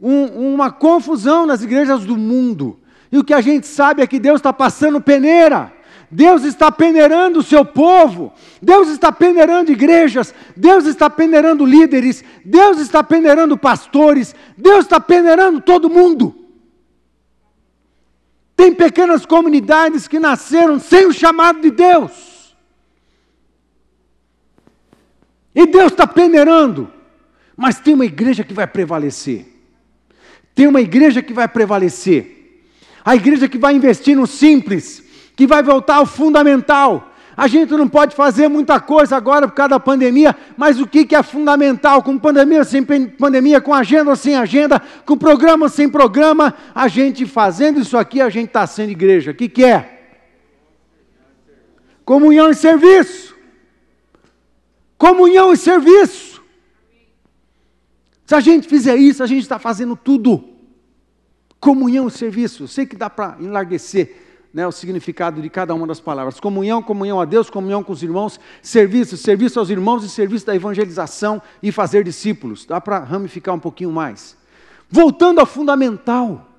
[0.00, 2.78] um, uma confusão nas igrejas do mundo.
[3.14, 5.72] E o que a gente sabe é que Deus está passando peneira.
[6.10, 12.80] Deus está peneirando o seu povo, Deus está peneirando igrejas, Deus está peneirando líderes, Deus
[12.80, 16.34] está peneirando pastores, Deus está peneirando todo mundo.
[18.56, 22.56] Tem pequenas comunidades que nasceram sem o chamado de Deus.
[25.54, 26.92] E Deus está peneirando,
[27.56, 29.46] mas tem uma igreja que vai prevalecer.
[30.52, 32.34] Tem uma igreja que vai prevalecer.
[33.04, 35.02] A igreja que vai investir no simples,
[35.36, 37.12] que vai voltar ao fundamental.
[37.36, 41.14] A gente não pode fazer muita coisa agora por causa da pandemia, mas o que,
[41.14, 42.02] é fundamental?
[42.02, 47.80] Com pandemia sem pandemia, com agenda sem agenda, com programa sem programa, a gente fazendo
[47.80, 49.32] isso aqui, a gente está sendo igreja.
[49.32, 50.02] O que, que é?
[52.04, 53.34] Comunhão e serviço.
[54.96, 56.42] Comunhão e serviço.
[58.24, 60.53] Se a gente fizer isso, a gente está fazendo tudo.
[61.64, 62.64] Comunhão e serviço.
[62.64, 64.16] Eu sei que dá para enlarguecer
[64.52, 66.38] né, o significado de cada uma das palavras.
[66.38, 70.54] Comunhão, comunhão a Deus, comunhão com os irmãos, serviço, serviço aos irmãos e serviço da
[70.54, 72.66] evangelização e fazer discípulos.
[72.66, 74.36] Dá para ramificar um pouquinho mais.
[74.90, 76.50] Voltando ao fundamental.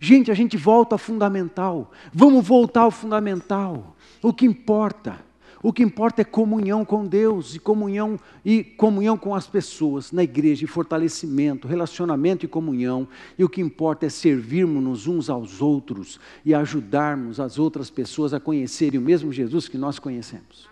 [0.00, 1.92] Gente, a gente volta ao fundamental.
[2.12, 3.94] Vamos voltar ao fundamental.
[4.20, 5.20] O que importa
[5.62, 10.22] o que importa é comunhão com Deus e comunhão e comunhão com as pessoas na
[10.22, 13.08] igreja, e fortalecimento, relacionamento e comunhão.
[13.38, 18.40] E o que importa é servirmos uns aos outros e ajudarmos as outras pessoas a
[18.40, 20.68] conhecerem o mesmo Jesus que nós conhecemos.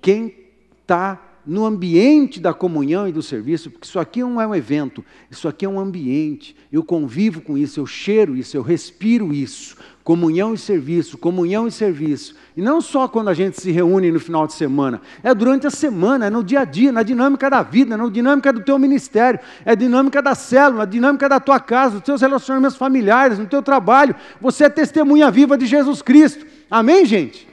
[0.00, 0.34] Quem
[0.80, 5.04] está no ambiente da comunhão e do serviço, porque isso aqui não é um evento,
[5.30, 6.54] isso aqui é um ambiente.
[6.70, 9.76] Eu convivo com isso, eu cheiro isso, eu respiro isso
[10.08, 12.34] comunhão e serviço, comunhão e serviço.
[12.56, 15.70] E não só quando a gente se reúne no final de semana, é durante a
[15.70, 19.38] semana, é no dia a dia, na dinâmica da vida, na dinâmica do teu ministério,
[19.66, 23.44] é a dinâmica da célula, a dinâmica da tua casa, dos teus relacionamentos familiares, no
[23.44, 24.14] teu trabalho.
[24.40, 26.46] Você é testemunha viva de Jesus Cristo.
[26.70, 27.47] Amém, gente?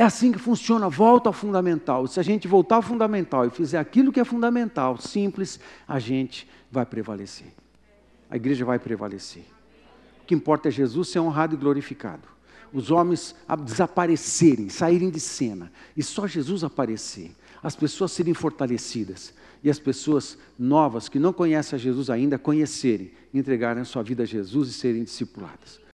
[0.00, 2.06] É assim que funciona, volta ao fundamental.
[2.06, 6.48] Se a gente voltar ao fundamental e fizer aquilo que é fundamental, simples, a gente
[6.72, 7.48] vai prevalecer.
[8.30, 9.44] A igreja vai prevalecer
[10.26, 12.22] que importa é Jesus ser honrado e glorificado.
[12.72, 17.32] Os homens desaparecerem, saírem de cena, e só Jesus aparecer.
[17.62, 23.10] As pessoas serem fortalecidas e as pessoas novas que não conhecem a Jesus ainda conhecerem,
[23.34, 25.89] entregarem a sua vida a Jesus e serem discipuladas.